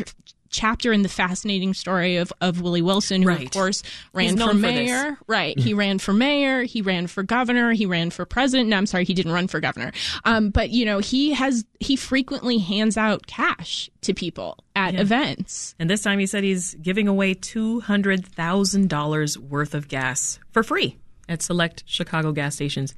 chapter 0.51 0.93
in 0.93 1.03
the 1.03 1.09
fascinating 1.09 1.75
story 1.75 2.17
of, 2.17 2.33
of 2.41 2.61
Willie 2.61 2.83
Wilson, 2.83 3.23
who 3.23 3.29
right. 3.29 3.47
of 3.47 3.51
course 3.51 3.83
ran 4.13 4.37
for 4.37 4.55
mayor. 4.55 5.17
For 5.17 5.25
right. 5.27 5.59
He 5.59 5.75
ran 5.75 5.99
for 5.99 6.13
mayor. 6.13 6.63
He 6.63 6.83
ran 6.83 7.07
for 7.07 7.23
governor. 7.23 7.73
He 7.73 7.87
ran 7.87 8.11
for 8.11 8.25
president. 8.25 8.69
No, 8.69 8.77
I'm 8.77 8.87
sorry, 8.87 9.05
he 9.05 9.15
didn't 9.15 9.33
run 9.33 9.49
for 9.49 9.61
governor. 9.61 9.93
Um, 10.25 10.51
but 10.51 10.71
you 10.71 10.85
know, 10.85 10.99
he 10.99 11.33
has 11.33 11.65
he 11.81 11.97
frequently 11.97 12.59
hands 12.59 12.97
out 12.97 13.27
cash 13.27 13.91
to 14.03 14.15
people 14.15 14.59
at 14.75 14.95
yeah. 14.95 15.01
events. 15.01 15.75
And 15.79 15.91
this 15.91 16.03
time 16.03 16.19
he 16.19 16.27
said 16.27 16.45
he's 16.45 16.75
giving 16.75 17.09
away 17.09 17.35
two 17.35 17.81
hundred 17.81 18.25
thousand 18.25 18.89
dollars 18.89 19.39
worth 19.39 19.75
of 19.75 19.89
gas 19.89 20.39
for 20.53 20.63
free 20.63 20.99
at 21.29 21.43
select 21.43 21.85
Chicago 21.87 22.33
gas 22.33 22.55
stations. 22.55 22.95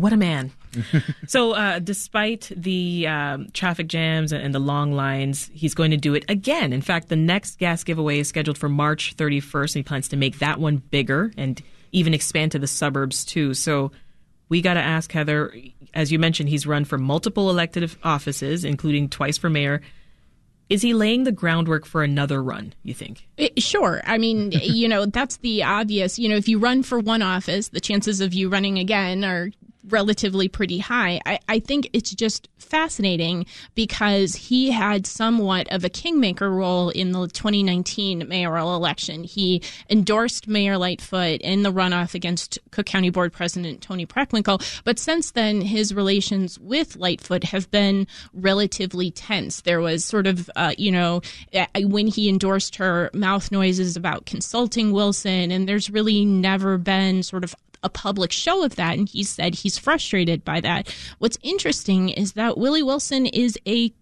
What 0.00 0.12
a 0.12 0.16
man. 0.16 0.52
so, 1.26 1.52
uh, 1.52 1.78
despite 1.78 2.50
the 2.56 3.06
um, 3.06 3.48
traffic 3.52 3.86
jams 3.86 4.32
and 4.32 4.54
the 4.54 4.60
long 4.60 4.92
lines, 4.92 5.50
he's 5.52 5.74
going 5.74 5.90
to 5.90 5.96
do 5.96 6.14
it 6.14 6.24
again. 6.28 6.72
In 6.72 6.80
fact, 6.80 7.08
the 7.08 7.16
next 7.16 7.58
gas 7.58 7.84
giveaway 7.84 8.20
is 8.20 8.28
scheduled 8.28 8.56
for 8.56 8.68
March 8.68 9.16
31st, 9.16 9.62
and 9.62 9.74
he 9.74 9.82
plans 9.82 10.08
to 10.08 10.16
make 10.16 10.38
that 10.38 10.60
one 10.60 10.76
bigger 10.76 11.32
and 11.36 11.60
even 11.92 12.14
expand 12.14 12.52
to 12.52 12.58
the 12.58 12.66
suburbs, 12.66 13.24
too. 13.24 13.52
So, 13.52 13.92
we 14.48 14.62
got 14.62 14.74
to 14.74 14.80
ask 14.80 15.10
Heather, 15.12 15.54
as 15.94 16.10
you 16.12 16.18
mentioned, 16.18 16.48
he's 16.48 16.66
run 16.66 16.84
for 16.84 16.98
multiple 16.98 17.50
elected 17.50 17.90
offices, 18.02 18.64
including 18.64 19.08
twice 19.08 19.38
for 19.38 19.50
mayor. 19.50 19.80
Is 20.70 20.82
he 20.82 20.94
laying 20.94 21.24
the 21.24 21.32
groundwork 21.32 21.84
for 21.84 22.04
another 22.04 22.40
run, 22.40 22.72
you 22.84 22.94
think? 22.94 23.26
It, 23.36 23.60
sure. 23.60 24.00
I 24.06 24.18
mean, 24.18 24.52
you 24.62 24.88
know, 24.88 25.04
that's 25.04 25.38
the 25.38 25.64
obvious. 25.64 26.18
You 26.18 26.28
know, 26.28 26.36
if 26.36 26.48
you 26.48 26.58
run 26.58 26.84
for 26.84 27.00
one 27.00 27.22
office, 27.22 27.68
the 27.68 27.80
chances 27.80 28.20
of 28.20 28.32
you 28.32 28.48
running 28.48 28.78
again 28.78 29.24
are 29.24 29.50
relatively 29.88 30.48
pretty 30.48 30.78
high. 30.78 31.20
I, 31.26 31.38
I 31.48 31.58
think 31.60 31.88
it's 31.92 32.10
just 32.10 32.48
fascinating 32.58 33.46
because 33.74 34.34
he 34.34 34.70
had 34.70 35.06
somewhat 35.06 35.70
of 35.72 35.84
a 35.84 35.88
kingmaker 35.88 36.50
role 36.50 36.90
in 36.90 37.12
the 37.12 37.26
2019 37.28 38.28
mayoral 38.28 38.74
election. 38.76 39.24
He 39.24 39.62
endorsed 39.88 40.48
Mayor 40.48 40.78
Lightfoot 40.78 41.40
in 41.40 41.62
the 41.62 41.72
runoff 41.72 42.14
against 42.14 42.58
Cook 42.70 42.86
County 42.86 43.10
Board 43.10 43.32
President 43.32 43.80
Toni 43.80 44.06
Preckwinkle, 44.06 44.82
but 44.84 44.98
since 44.98 45.32
then 45.32 45.60
his 45.60 45.94
relations 45.94 46.58
with 46.58 46.96
Lightfoot 46.96 47.44
have 47.44 47.70
been 47.70 48.06
relatively 48.32 49.10
tense. 49.10 49.62
There 49.62 49.80
was 49.80 50.04
sort 50.04 50.26
of, 50.26 50.50
uh, 50.56 50.74
you 50.76 50.92
know, 50.92 51.22
when 51.78 52.06
he 52.06 52.28
endorsed 52.28 52.76
her, 52.76 53.10
mouth 53.14 53.50
noises 53.50 53.96
about 53.96 54.26
consulting 54.26 54.92
Wilson, 54.92 55.50
and 55.50 55.68
there's 55.68 55.90
really 55.90 56.24
never 56.24 56.78
been 56.78 57.22
sort 57.22 57.44
of 57.44 57.54
a 57.82 57.88
public 57.88 58.32
show 58.32 58.64
of 58.64 58.76
that. 58.76 58.98
And 58.98 59.08
he 59.08 59.24
said 59.24 59.54
he's 59.54 59.78
frustrated 59.78 60.44
by 60.44 60.60
that. 60.60 60.94
What's 61.18 61.38
interesting 61.42 62.10
is 62.10 62.32
that 62.32 62.58
Willie 62.58 62.82
Wilson 62.82 63.26
is 63.26 63.58
a 63.66 63.92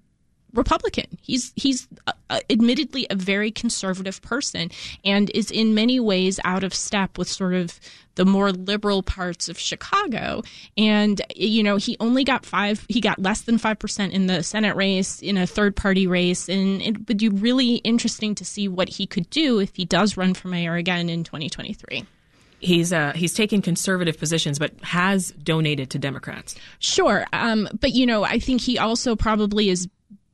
Republican. 0.54 1.18
He's 1.20 1.52
he's 1.56 1.88
uh, 2.06 2.12
uh, 2.30 2.40
admittedly 2.48 3.06
a 3.10 3.14
very 3.14 3.50
conservative 3.50 4.22
person 4.22 4.70
and 5.04 5.30
is 5.34 5.50
in 5.50 5.74
many 5.74 6.00
ways 6.00 6.40
out 6.44 6.64
of 6.64 6.74
step 6.74 7.18
with 7.18 7.28
sort 7.28 7.54
of 7.54 7.78
the 8.14 8.24
more 8.24 8.50
liberal 8.50 9.02
parts 9.02 9.48
of 9.48 9.58
Chicago. 9.58 10.42
And 10.76 11.20
you 11.36 11.62
know, 11.62 11.76
he 11.76 11.96
only 12.00 12.24
got 12.24 12.46
five. 12.46 12.84
He 12.88 13.00
got 13.00 13.18
less 13.18 13.42
than 13.42 13.58
five 13.58 13.78
percent 13.78 14.14
in 14.14 14.26
the 14.26 14.42
Senate 14.42 14.74
race 14.74 15.20
in 15.20 15.36
a 15.36 15.46
third 15.46 15.76
party 15.76 16.06
race, 16.06 16.48
and 16.48 16.80
it 16.80 17.08
would 17.08 17.18
be 17.18 17.28
really 17.28 17.76
interesting 17.76 18.34
to 18.36 18.44
see 18.44 18.68
what 18.68 18.88
he 18.88 19.06
could 19.06 19.28
do 19.28 19.60
if 19.60 19.76
he 19.76 19.84
does 19.84 20.16
run 20.16 20.32
for 20.32 20.48
mayor 20.48 20.76
again 20.76 21.10
in 21.10 21.24
2023 21.24 22.06
he's 22.60 22.92
uh, 22.92 23.12
he's 23.14 23.34
taken 23.34 23.62
conservative 23.62 24.18
positions, 24.18 24.58
but 24.58 24.72
has 24.82 25.30
donated 25.30 25.90
to 25.90 25.98
Democrats. 25.98 26.54
Sure, 26.78 27.26
um, 27.32 27.68
but 27.80 27.92
you 27.92 28.06
know, 28.06 28.24
I 28.24 28.38
think 28.38 28.60
he 28.60 28.78
also 28.78 29.16
probably 29.16 29.68
is 29.68 29.88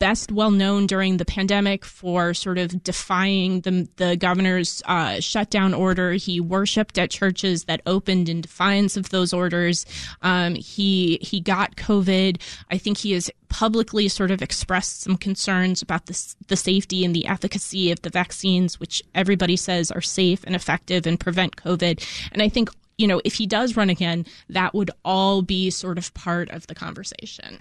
best 0.05 0.31
well 0.31 0.51
known 0.51 0.87
during 0.87 1.17
the 1.17 1.25
pandemic 1.25 1.83
for 1.83 2.35
sort 2.35 2.59
of 2.59 2.85
defying 2.85 3.63
the, 3.63 3.89
the 3.97 4.19
governor's 4.19 4.83
uh, 4.85 5.19
shutdown 5.19 5.73
order. 5.73 6.13
He 6.13 6.41
worshipped 6.41 6.99
at 6.99 7.11
churches 7.11 7.65
that 7.65 7.81
opened 7.87 8.29
in 8.29 8.43
defiance 8.43 8.99
of 8.99 9.09
those 9.09 9.33
orders. 9.33 9.87
Um, 10.21 10.57
he 10.57 11.19
he 11.23 11.41
got 11.41 11.77
COVID. 11.77 12.39
I 12.71 12.77
think 12.77 12.99
he 12.99 13.13
has 13.13 13.31
publicly 13.49 14.09
sort 14.09 14.31
of 14.31 14.43
expressed 14.43 15.01
some 15.01 15.17
concerns 15.17 15.81
about 15.81 16.05
the, 16.05 16.35
the 16.49 16.57
safety 16.57 17.03
and 17.03 17.17
the 17.17 17.27
efficacy 17.27 17.91
of 17.91 18.03
the 18.03 18.11
vaccines, 18.11 18.79
which 18.79 19.03
everybody 19.15 19.57
says 19.57 19.91
are 19.91 20.03
safe 20.03 20.45
and 20.45 20.55
effective 20.55 21.07
and 21.07 21.19
prevent 21.19 21.57
COVID. 21.57 22.29
And 22.31 22.43
I 22.43 22.51
think 22.51 22.69
you 22.99 23.07
know, 23.07 23.23
if 23.25 23.35
he 23.37 23.47
does 23.47 23.75
run 23.75 23.89
again, 23.89 24.27
that 24.51 24.75
would 24.75 24.91
all 25.03 25.41
be 25.41 25.71
sort 25.71 25.97
of 25.97 26.13
part 26.13 26.51
of 26.51 26.67
the 26.67 26.75
conversation. 26.75 27.59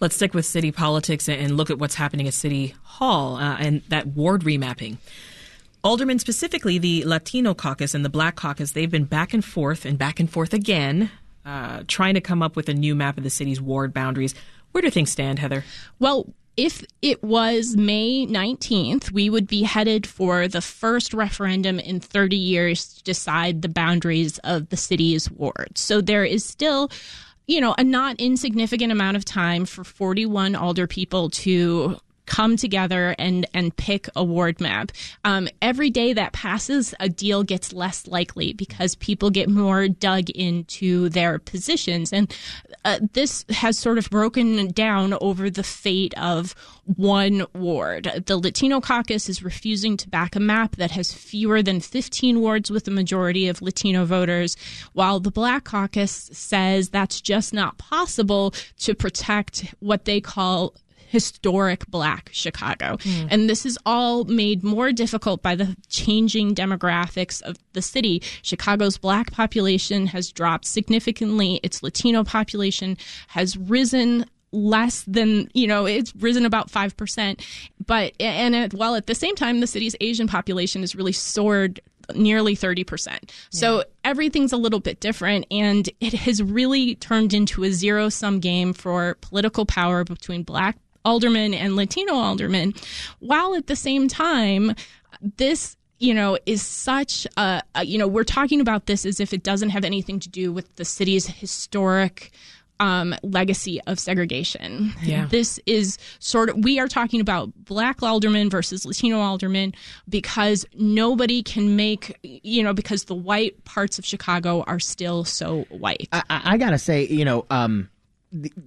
Let's 0.00 0.14
stick 0.14 0.32
with 0.32 0.46
city 0.46 0.70
politics 0.70 1.28
and 1.28 1.56
look 1.56 1.70
at 1.70 1.78
what's 1.78 1.96
happening 1.96 2.28
at 2.28 2.34
City 2.34 2.74
Hall 2.82 3.36
uh, 3.36 3.56
and 3.58 3.82
that 3.88 4.06
ward 4.06 4.42
remapping. 4.42 4.98
Aldermen, 5.82 6.18
specifically 6.18 6.78
the 6.78 7.04
Latino 7.04 7.54
caucus 7.54 7.94
and 7.94 8.04
the 8.04 8.08
Black 8.08 8.36
caucus, 8.36 8.72
they've 8.72 8.90
been 8.90 9.04
back 9.04 9.32
and 9.32 9.44
forth 9.44 9.84
and 9.84 9.98
back 9.98 10.20
and 10.20 10.30
forth 10.30 10.52
again, 10.52 11.10
uh, 11.44 11.82
trying 11.86 12.14
to 12.14 12.20
come 12.20 12.42
up 12.42 12.56
with 12.56 12.68
a 12.68 12.74
new 12.74 12.94
map 12.94 13.16
of 13.16 13.24
the 13.24 13.30
city's 13.30 13.60
ward 13.60 13.92
boundaries. 13.92 14.34
Where 14.72 14.82
do 14.82 14.90
things 14.90 15.10
stand, 15.10 15.38
Heather? 15.38 15.64
Well, 15.98 16.26
if 16.56 16.84
it 17.02 17.22
was 17.22 17.76
May 17.76 18.26
19th, 18.26 19.12
we 19.12 19.30
would 19.30 19.46
be 19.46 19.62
headed 19.62 20.06
for 20.06 20.48
the 20.48 20.60
first 20.60 21.14
referendum 21.14 21.78
in 21.78 22.00
30 22.00 22.36
years 22.36 22.94
to 22.94 23.04
decide 23.04 23.62
the 23.62 23.68
boundaries 23.68 24.38
of 24.38 24.68
the 24.68 24.76
city's 24.76 25.30
wards. 25.30 25.80
So 25.80 26.00
there 26.00 26.24
is 26.24 26.44
still 26.44 26.90
you 27.48 27.60
know, 27.60 27.74
a 27.76 27.82
not 27.82 28.20
insignificant 28.20 28.92
amount 28.92 29.16
of 29.16 29.24
time 29.24 29.64
for 29.64 29.82
41 29.82 30.54
alder 30.54 30.86
people 30.86 31.30
to 31.30 31.96
come 32.28 32.56
together 32.56 33.14
and 33.18 33.46
and 33.54 33.74
pick 33.76 34.08
a 34.14 34.22
ward 34.22 34.60
map. 34.60 34.92
Um, 35.24 35.48
every 35.60 35.90
day 35.90 36.12
that 36.12 36.32
passes, 36.32 36.94
a 37.00 37.08
deal 37.08 37.42
gets 37.42 37.72
less 37.72 38.06
likely 38.06 38.52
because 38.52 38.94
people 38.96 39.30
get 39.30 39.48
more 39.48 39.88
dug 39.88 40.30
into 40.30 41.08
their 41.08 41.38
positions, 41.38 42.12
and 42.12 42.32
uh, 42.84 43.00
this 43.12 43.44
has 43.50 43.78
sort 43.78 43.98
of 43.98 44.10
broken 44.10 44.68
down 44.68 45.14
over 45.20 45.50
the 45.50 45.62
fate 45.62 46.14
of 46.18 46.54
one 46.84 47.46
ward. 47.54 48.24
The 48.26 48.38
Latino 48.38 48.80
caucus 48.80 49.28
is 49.28 49.42
refusing 49.42 49.96
to 49.96 50.08
back 50.08 50.36
a 50.36 50.40
map 50.40 50.76
that 50.76 50.90
has 50.92 51.12
fewer 51.12 51.62
than 51.62 51.80
15 51.80 52.40
wards 52.40 52.70
with 52.70 52.86
a 52.86 52.90
majority 52.90 53.48
of 53.48 53.62
Latino 53.62 54.04
voters, 54.04 54.56
while 54.92 55.20
the 55.20 55.30
Black 55.30 55.64
caucus 55.64 56.30
says 56.32 56.90
that's 56.90 57.20
just 57.20 57.52
not 57.52 57.78
possible 57.78 58.52
to 58.78 58.94
protect 58.94 59.74
what 59.80 60.04
they 60.04 60.20
call 60.20 60.74
historic 61.08 61.86
black 61.86 62.30
Chicago. 62.32 62.96
Mm. 62.98 63.28
And 63.30 63.50
this 63.50 63.64
is 63.66 63.78
all 63.86 64.24
made 64.24 64.62
more 64.62 64.92
difficult 64.92 65.42
by 65.42 65.54
the 65.54 65.76
changing 65.88 66.54
demographics 66.54 67.42
of 67.42 67.56
the 67.72 67.82
city. 67.82 68.22
Chicago's 68.42 68.98
black 68.98 69.32
population 69.32 70.06
has 70.06 70.30
dropped 70.30 70.64
significantly, 70.64 71.60
its 71.62 71.82
Latino 71.82 72.24
population 72.24 72.96
has 73.28 73.56
risen 73.56 74.24
less 74.50 75.02
than 75.02 75.46
you 75.52 75.66
know 75.66 75.84
it's 75.84 76.14
risen 76.16 76.46
about 76.46 76.70
5% 76.70 77.44
but 77.84 78.14
and 78.18 78.54
it, 78.54 78.72
while 78.72 78.94
at 78.94 79.06
the 79.06 79.14
same 79.14 79.34
time 79.34 79.60
the 79.60 79.66
city's 79.66 79.94
asian 80.00 80.26
population 80.26 80.80
has 80.80 80.96
really 80.96 81.12
soared 81.12 81.82
nearly 82.14 82.56
30%. 82.56 83.06
Yeah. 83.06 83.18
So 83.50 83.84
everything's 84.04 84.52
a 84.52 84.56
little 84.56 84.80
bit 84.80 85.00
different. 85.00 85.46
And 85.50 85.88
it 86.00 86.12
has 86.14 86.42
really 86.42 86.94
turned 86.96 87.34
into 87.34 87.64
a 87.64 87.70
zero 87.70 88.08
sum 88.08 88.40
game 88.40 88.72
for 88.72 89.16
political 89.20 89.66
power 89.66 90.04
between 90.04 90.42
black 90.42 90.78
aldermen 91.08 91.54
and 91.54 91.76
Latino 91.76 92.14
aldermen, 92.14 92.74
while 93.20 93.54
at 93.54 93.66
the 93.66 93.76
same 93.76 94.08
time, 94.08 94.74
this 95.36 95.76
you 96.00 96.14
know, 96.14 96.38
is 96.46 96.62
such 96.62 97.26
a, 97.36 97.60
a, 97.74 97.84
you 97.84 97.98
know, 97.98 98.06
we're 98.06 98.22
talking 98.22 98.60
about 98.60 98.86
this 98.86 99.04
as 99.04 99.18
if 99.18 99.32
it 99.32 99.42
doesn't 99.42 99.70
have 99.70 99.84
anything 99.84 100.20
to 100.20 100.28
do 100.28 100.52
with 100.52 100.76
the 100.76 100.84
city's 100.84 101.26
historic 101.26 102.30
um, 102.80 103.16
legacy 103.24 103.80
of 103.88 103.98
segregation. 103.98 104.92
Yeah. 105.02 105.26
This 105.26 105.58
is 105.66 105.98
sort 106.20 106.50
of, 106.50 106.62
we 106.62 106.78
are 106.78 106.86
talking 106.86 107.20
about 107.20 107.50
black 107.64 108.00
aldermen 108.00 108.48
versus 108.48 108.86
Latino 108.86 109.18
aldermen 109.18 109.74
because 110.08 110.64
nobody 110.74 111.42
can 111.42 111.74
make, 111.74 112.16
you 112.22 112.62
know, 112.62 112.72
because 112.72 113.04
the 113.04 113.16
white 113.16 113.64
parts 113.64 113.98
of 113.98 114.06
Chicago 114.06 114.62
are 114.68 114.78
still 114.78 115.24
so 115.24 115.62
white. 115.70 116.08
I, 116.12 116.22
I 116.30 116.56
gotta 116.58 116.78
say, 116.78 117.08
you 117.08 117.24
know, 117.24 117.44
um, 117.50 117.88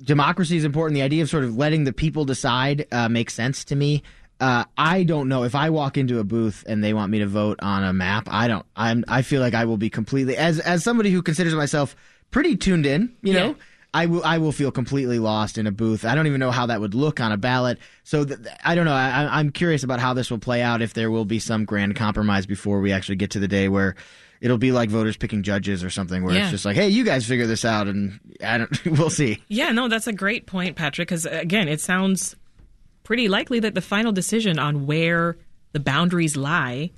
democracy 0.04 0.58
is 0.58 0.64
important. 0.64 0.96
The 0.96 1.02
idea 1.02 1.24
of 1.24 1.30
sort 1.30 1.44
of 1.44 1.56
letting 1.56 1.84
the 1.84 1.94
people 1.94 2.26
decide 2.26 2.88
uh, 2.92 3.10
makes 3.10 3.34
sense 3.34 3.64
to 3.66 3.76
me. 3.76 4.04
Uh, 4.40 4.66
I 4.76 5.04
don't 5.04 5.30
know 5.30 5.44
if 5.44 5.54
I 5.54 5.70
walk 5.70 5.98
into 5.98 6.18
a 6.18 6.24
booth 6.24 6.64
and 6.68 6.84
they 6.84 6.94
want 6.94 7.12
me 7.12 7.20
to 7.20 7.28
vote 7.28 7.60
on 7.62 7.84
a 7.84 7.94
map. 7.94 8.28
I 8.30 8.48
don't. 8.48 8.66
I'm. 8.76 9.06
I 9.08 9.22
feel 9.22 9.40
like 9.40 9.54
I 9.54 9.66
will 9.66 9.78
be 9.78 9.90
completely 9.90 10.36
as 10.36 10.60
as 10.60 10.84
somebody 10.84 11.12
who 11.12 11.22
considers 11.22 11.54
myself 11.54 11.96
pretty 12.32 12.56
tuned 12.58 12.88
in. 12.88 13.16
You 13.22 13.34
know, 13.34 13.56
I 13.94 14.08
will. 14.08 14.24
I 14.24 14.40
will 14.40 14.52
feel 14.52 14.72
completely 14.72 15.20
lost 15.20 15.60
in 15.60 15.68
a 15.68 15.72
booth. 15.72 16.06
I 16.06 16.16
don't 16.16 16.26
even 16.26 16.40
know 16.40 16.50
how 16.50 16.66
that 16.66 16.82
would 16.82 16.96
look 16.96 17.20
on 17.20 17.32
a 17.32 17.38
ballot. 17.38 17.78
So 18.04 18.26
th- 18.26 18.40
I 18.66 18.74
don't 18.74 18.86
know. 18.86 18.94
I, 18.94 19.40
I'm 19.40 19.52
curious 19.52 19.84
about 19.84 20.00
how 20.00 20.16
this 20.16 20.32
will 20.32 20.40
play 20.40 20.64
out. 20.64 20.82
If 20.82 20.96
there 20.96 21.12
will 21.12 21.26
be 21.26 21.38
some 21.38 21.64
grand 21.66 21.96
compromise 21.96 22.48
before 22.48 22.80
we 22.82 22.92
actually 22.92 23.18
get 23.18 23.30
to 23.32 23.40
the 23.40 23.48
day 23.48 23.70
where 23.70 23.96
it'll 24.42 24.58
be 24.58 24.72
like 24.72 24.90
voters 24.90 25.16
picking 25.16 25.44
judges 25.44 25.84
or 25.84 25.90
something 25.90 26.24
where 26.24 26.34
yeah. 26.34 26.42
it's 26.42 26.52
just 26.52 26.66
like, 26.66 26.76
hey, 26.76 26.90
you 26.90 27.06
guys 27.06 27.26
figure 27.26 27.48
this 27.48 27.64
out, 27.64 27.88
and 27.88 28.20
I 28.44 28.58
don't. 28.58 28.86
we'll 28.98 29.10
see. 29.10 29.42
Yeah, 29.48 29.72
no, 29.72 29.88
that's 29.88 30.08
a 30.08 30.14
great 30.14 30.48
point, 30.48 30.76
Patrick. 30.76 31.08
Because 31.08 31.26
uh, 31.26 31.30
again, 31.32 31.68
it 31.68 31.80
sounds 31.80 32.36
pretty 33.04 33.30
likely 33.30 33.60
that 33.62 33.76
the 33.76 33.82
final 33.82 34.12
decision 34.12 34.60
on 34.60 34.86
where 34.86 35.38
the 35.72 35.80
boundaries 35.80 36.36
lie, 36.36 36.92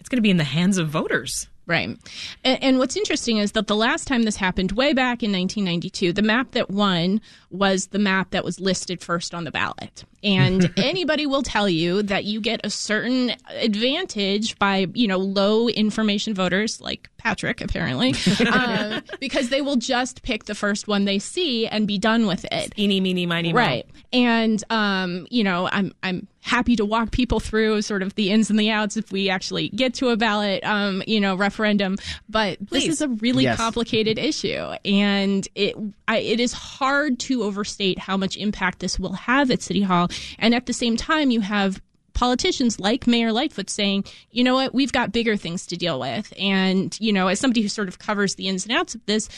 it's 0.00 0.08
going 0.08 0.18
to 0.18 0.22
be 0.22 0.30
in 0.30 0.36
the 0.36 0.44
hands 0.44 0.76
of 0.76 0.88
voters. 0.88 1.48
Right. 1.66 1.98
And, 2.44 2.62
and, 2.62 2.78
what's 2.78 2.96
interesting 2.96 3.36
is 3.36 3.52
that 3.52 3.66
the 3.66 3.76
last 3.76 4.08
time 4.08 4.22
this 4.22 4.36
happened, 4.36 4.72
way 4.72 4.94
back 4.94 5.22
in 5.22 5.30
1992, 5.32 6.14
the 6.14 6.22
map 6.22 6.52
that 6.52 6.70
won 6.70 7.20
was 7.50 7.88
the 7.88 7.98
map 7.98 8.30
that 8.30 8.44
was 8.44 8.60
listed 8.60 9.00
first 9.02 9.34
on 9.34 9.44
the 9.44 9.50
ballot. 9.50 10.04
And 10.22 10.72
anybody 10.76 11.26
will 11.26 11.42
tell 11.42 11.68
you 11.68 12.02
that 12.02 12.24
you 12.24 12.40
get 12.40 12.60
a 12.64 12.70
certain 12.70 13.32
advantage 13.48 14.58
by, 14.58 14.86
you 14.94 15.08
know, 15.08 15.18
low 15.18 15.68
information 15.68 16.34
voters 16.34 16.80
like 16.80 17.08
Patrick, 17.16 17.60
apparently, 17.60 18.14
um, 18.52 19.02
because 19.20 19.48
they 19.48 19.62
will 19.62 19.76
just 19.76 20.22
pick 20.22 20.44
the 20.44 20.54
first 20.54 20.88
one 20.88 21.04
they 21.04 21.18
see 21.18 21.66
and 21.66 21.86
be 21.86 21.98
done 21.98 22.26
with 22.26 22.44
it. 22.50 22.72
Eeny, 22.78 23.00
meeny, 23.00 23.26
miny, 23.26 23.52
Right. 23.52 23.86
And, 24.12 24.62
um, 24.70 25.26
you 25.30 25.44
know, 25.44 25.68
I'm, 25.70 25.92
I'm 26.02 26.26
happy 26.48 26.76
to 26.76 26.84
walk 26.84 27.10
people 27.10 27.40
through 27.40 27.82
sort 27.82 28.02
of 28.02 28.14
the 28.14 28.30
ins 28.30 28.48
and 28.50 28.58
the 28.58 28.70
outs 28.70 28.96
if 28.96 29.12
we 29.12 29.28
actually 29.28 29.68
get 29.70 29.94
to 29.94 30.08
a 30.08 30.16
ballot, 30.16 30.64
um, 30.64 31.02
you 31.06 31.20
know, 31.20 31.34
referendum. 31.34 31.96
But 32.28 32.58
Please. 32.66 32.86
this 32.86 32.94
is 32.94 33.00
a 33.02 33.08
really 33.08 33.44
yes. 33.44 33.56
complicated 33.56 34.18
issue, 34.18 34.72
and 34.84 35.46
it 35.54 35.76
I, 36.08 36.18
it 36.18 36.40
is 36.40 36.52
hard 36.52 37.18
to 37.20 37.37
overstate 37.42 37.98
how 37.98 38.16
much 38.16 38.36
impact 38.36 38.78
this 38.80 38.98
will 38.98 39.12
have 39.12 39.50
at 39.50 39.62
City 39.62 39.82
Hall. 39.82 40.08
And 40.38 40.54
at 40.54 40.66
the 40.66 40.72
same 40.72 40.96
time, 40.96 41.30
you 41.30 41.40
have 41.40 41.80
politicians 42.14 42.80
like 42.80 43.06
Mayor 43.06 43.32
Lightfoot 43.32 43.70
saying, 43.70 44.04
you 44.32 44.42
know 44.42 44.54
what, 44.54 44.74
we've 44.74 44.92
got 44.92 45.12
bigger 45.12 45.36
things 45.36 45.66
to 45.66 45.76
deal 45.76 46.00
with. 46.00 46.32
And, 46.38 46.98
you 47.00 47.12
know, 47.12 47.28
as 47.28 47.38
somebody 47.38 47.62
who 47.62 47.68
sort 47.68 47.88
of 47.88 47.98
covers 47.98 48.34
the 48.34 48.48
ins 48.48 48.66
and 48.66 48.76
outs 48.76 48.94
of 48.94 49.06
this, 49.06 49.28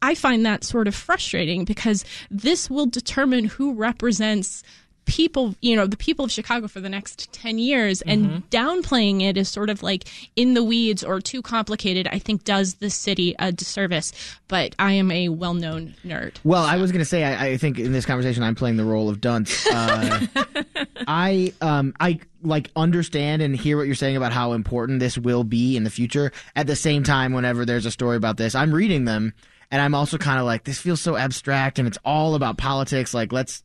I 0.00 0.14
find 0.14 0.44
that 0.44 0.64
sort 0.64 0.88
of 0.88 0.94
frustrating 0.94 1.64
because 1.64 2.04
this 2.30 2.68
will 2.68 2.86
determine 2.86 3.46
who 3.46 3.74
represents 3.74 4.62
people, 5.04 5.54
you 5.60 5.76
know, 5.76 5.86
the 5.86 5.96
people 5.96 6.24
of 6.24 6.32
Chicago 6.32 6.68
for 6.68 6.80
the 6.80 6.88
next 6.88 7.32
10 7.32 7.58
years 7.58 8.02
and 8.02 8.26
mm-hmm. 8.26 8.38
downplaying 8.50 9.22
it 9.22 9.36
is 9.36 9.48
sort 9.48 9.70
of 9.70 9.82
like 9.82 10.04
in 10.36 10.54
the 10.54 10.64
weeds 10.64 11.04
or 11.04 11.20
too 11.20 11.42
complicated, 11.42 12.08
I 12.10 12.18
think 12.18 12.44
does 12.44 12.74
the 12.74 12.90
city 12.90 13.34
a 13.38 13.52
disservice. 13.52 14.12
But 14.48 14.74
I 14.78 14.92
am 14.92 15.10
a 15.10 15.28
well 15.28 15.54
known 15.54 15.94
nerd. 16.04 16.36
Well, 16.44 16.64
so. 16.64 16.70
I 16.70 16.76
was 16.76 16.92
going 16.92 17.00
to 17.00 17.04
say, 17.04 17.24
I, 17.24 17.46
I, 17.48 17.56
think 17.56 17.78
in 17.78 17.92
this 17.92 18.06
conversation, 18.06 18.42
I'm 18.42 18.54
playing 18.54 18.76
the 18.76 18.84
role 18.84 19.08
of 19.08 19.20
dunce. 19.20 19.66
Uh, 19.66 20.26
I, 21.06 21.52
um, 21.60 21.94
I, 22.00 22.20
like 22.42 22.70
understand 22.76 23.40
and 23.40 23.56
hear 23.56 23.78
what 23.78 23.86
you're 23.86 23.94
saying 23.94 24.16
about 24.16 24.30
how 24.30 24.52
important 24.52 25.00
this 25.00 25.16
will 25.16 25.44
be 25.44 25.76
in 25.76 25.84
the 25.84 25.90
future. 25.90 26.30
At 26.54 26.66
the 26.66 26.76
same 26.76 27.02
time, 27.02 27.32
whenever 27.32 27.64
there's 27.64 27.86
a 27.86 27.90
story 27.90 28.16
about 28.16 28.36
this, 28.36 28.54
I'm 28.54 28.72
reading 28.72 29.06
them 29.06 29.32
and 29.70 29.80
I'm 29.80 29.94
also 29.94 30.18
kind 30.18 30.38
of 30.38 30.44
like, 30.44 30.64
this 30.64 30.78
feels 30.78 31.00
so 31.00 31.16
abstract 31.16 31.78
and 31.78 31.88
it's 31.88 31.98
all 32.04 32.34
about 32.34 32.58
politics. 32.58 33.14
Like, 33.14 33.32
let's 33.32 33.62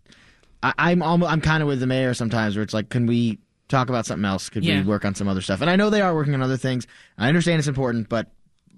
I, 0.61 0.91
am 0.91 1.01
almost, 1.01 1.31
I'm 1.31 1.41
kind 1.41 1.63
of 1.63 1.67
with 1.67 1.79
the 1.79 1.87
mayor 1.87 2.13
sometimes 2.13 2.55
where 2.55 2.63
it's 2.63 2.73
like, 2.73 2.89
can 2.89 3.05
we 3.05 3.39
talk 3.69 3.89
about 3.89 4.05
something 4.05 4.25
else? 4.25 4.49
Could 4.49 4.65
yeah. 4.65 4.81
we 4.81 4.87
work 4.87 5.05
on 5.05 5.15
some 5.15 5.27
other 5.27 5.41
stuff? 5.41 5.61
And 5.61 5.69
I 5.69 5.75
know 5.75 5.89
they 5.89 6.01
are 6.01 6.13
working 6.13 6.33
on 6.33 6.41
other 6.41 6.57
things. 6.57 6.85
I 7.17 7.27
understand 7.27 7.59
it's 7.59 7.67
important, 7.67 8.09
but 8.09 8.27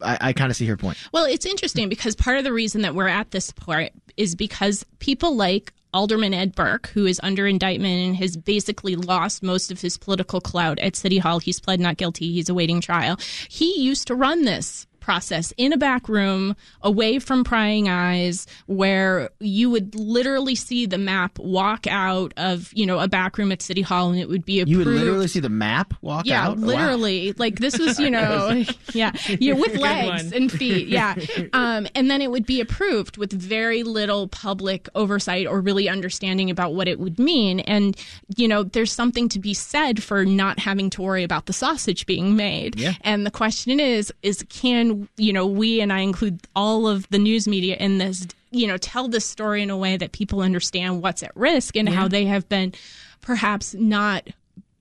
I, 0.02 0.18
I 0.22 0.34
kind 0.34 0.52
of 0.52 0.58
see 0.58 0.66
her 0.68 0.78
point. 0.78 0.98
Well, 1.12 1.26
it's 1.26 1.46
interesting 1.46 1.90
because 1.90 2.16
part 2.16 2.38
of 2.38 2.44
the 2.44 2.54
reason 2.54 2.82
that 2.82 2.94
we're 2.94 3.08
at 3.08 3.32
this 3.32 3.52
point 3.52 3.94
is 4.18 4.36
because 4.36 4.86
people 5.00 5.36
like 5.36 5.74
Alderman 5.94 6.34
Ed 6.34 6.56
Burke, 6.56 6.88
who 6.88 7.06
is 7.06 7.20
under 7.24 7.48
indictment 7.48 8.08
and 8.08 8.16
has 8.18 8.38
basically 8.38 8.96
lost 8.96 9.44
most 9.44 9.72
of 9.72 9.82
his 9.82 9.98
political 9.98 10.40
clout 10.40 10.80
at 10.80 10.96
City 10.96 11.18
Hall. 11.18 11.40
He's 11.40 11.60
pled 11.60 11.80
not 11.80 11.98
guilty. 11.98 12.32
He's 12.32 12.50
awaiting 12.50 12.82
trial. 12.82 13.18
He 13.50 13.82
used 13.82 14.08
to 14.08 14.16
run 14.16 14.44
this 14.44 14.88
process 15.02 15.54
in 15.58 15.74
a 15.74 15.78
back 15.78 16.08
room 16.08 16.56
away 16.82 17.20
from 17.20 17.44
prying 17.44 17.90
eyes 17.90 18.48
where 18.68 19.30
you 19.40 19.70
would 19.70 19.94
literally 19.96 20.56
see 20.56 20.86
the 20.86 20.98
map 20.98 21.38
walk 21.40 21.88
out 21.88 22.34
of 22.38 22.72
you 22.74 22.86
know 22.86 23.00
a 23.00 23.08
back 23.08 23.38
room 23.38 23.52
at 23.52 23.62
city 23.62 23.82
hall 23.82 24.12
and 24.12 24.20
it 24.20 24.30
would 24.30 24.46
be 24.46 24.62
approved. 24.62 24.72
you 24.72 24.78
would 24.78 24.88
literally 24.88 25.28
see 25.28 25.40
the 25.40 25.50
map 25.50 25.94
walk 26.02 26.26
yeah, 26.26 26.48
out? 26.48 26.58
Yeah 26.58 26.66
literally. 26.66 27.30
Wow. 27.30 27.36
like 27.38 27.60
this 27.60 27.78
was 27.78 28.00
you 28.00 28.10
know 28.18 28.64
yeah. 28.94 29.12
Yeah 29.28 29.54
with 29.54 29.76
legs 29.78 30.32
and 30.32 30.52
feet 30.52 30.88
yeah. 30.88 31.16
Um, 31.54 31.88
and 31.96 32.10
then 32.10 32.22
it 32.22 32.32
would 32.32 32.46
be 32.46 32.62
approved 32.62 33.18
with 33.18 33.32
very 33.32 33.84
little 33.84 34.28
public 34.28 34.88
oversight 34.96 35.48
or 35.48 35.62
really 35.62 35.90
understanding 35.90 36.50
about 36.50 36.74
what 36.74 36.88
it 36.88 37.00
would 37.00 37.20
mean. 37.20 37.62
And 37.62 37.96
you 38.36 38.48
know 38.48 38.64
there's 38.64 38.92
something 38.92 39.30
to 39.30 39.40
be 39.40 39.54
said 39.54 40.04
for 40.04 40.26
not 40.26 40.60
having 40.60 40.90
to 40.92 41.02
worry 41.02 41.24
about 41.24 41.48
the 41.48 41.54
sausage 41.54 42.06
being 42.06 42.36
made. 42.36 42.80
Yeah. 42.80 42.94
and 43.02 43.26
the 43.26 43.32
question 43.32 43.80
is 43.80 44.14
is 44.22 44.46
can 44.50 44.91
you 45.18 45.34
know, 45.34 45.46
we 45.46 45.82
and 45.82 45.92
I 45.92 46.00
include 46.00 46.42
all 46.56 46.88
of 46.88 47.10
the 47.10 47.20
news 47.20 47.48
media 47.48 47.76
in 47.78 47.98
this, 47.98 48.28
you 48.52 48.68
know, 48.68 48.78
tell 48.78 49.08
this 49.08 49.26
story 49.26 49.62
in 49.62 49.70
a 49.70 49.78
way 49.78 49.98
that 49.98 50.12
people 50.12 50.42
understand 50.42 51.02
what's 51.02 51.24
at 51.24 51.36
risk 51.36 51.76
and 51.76 51.88
yeah. 51.88 51.96
how 51.96 52.08
they 52.08 52.26
have 52.26 52.48
been 52.50 52.74
perhaps 53.22 53.74
not 53.74 54.28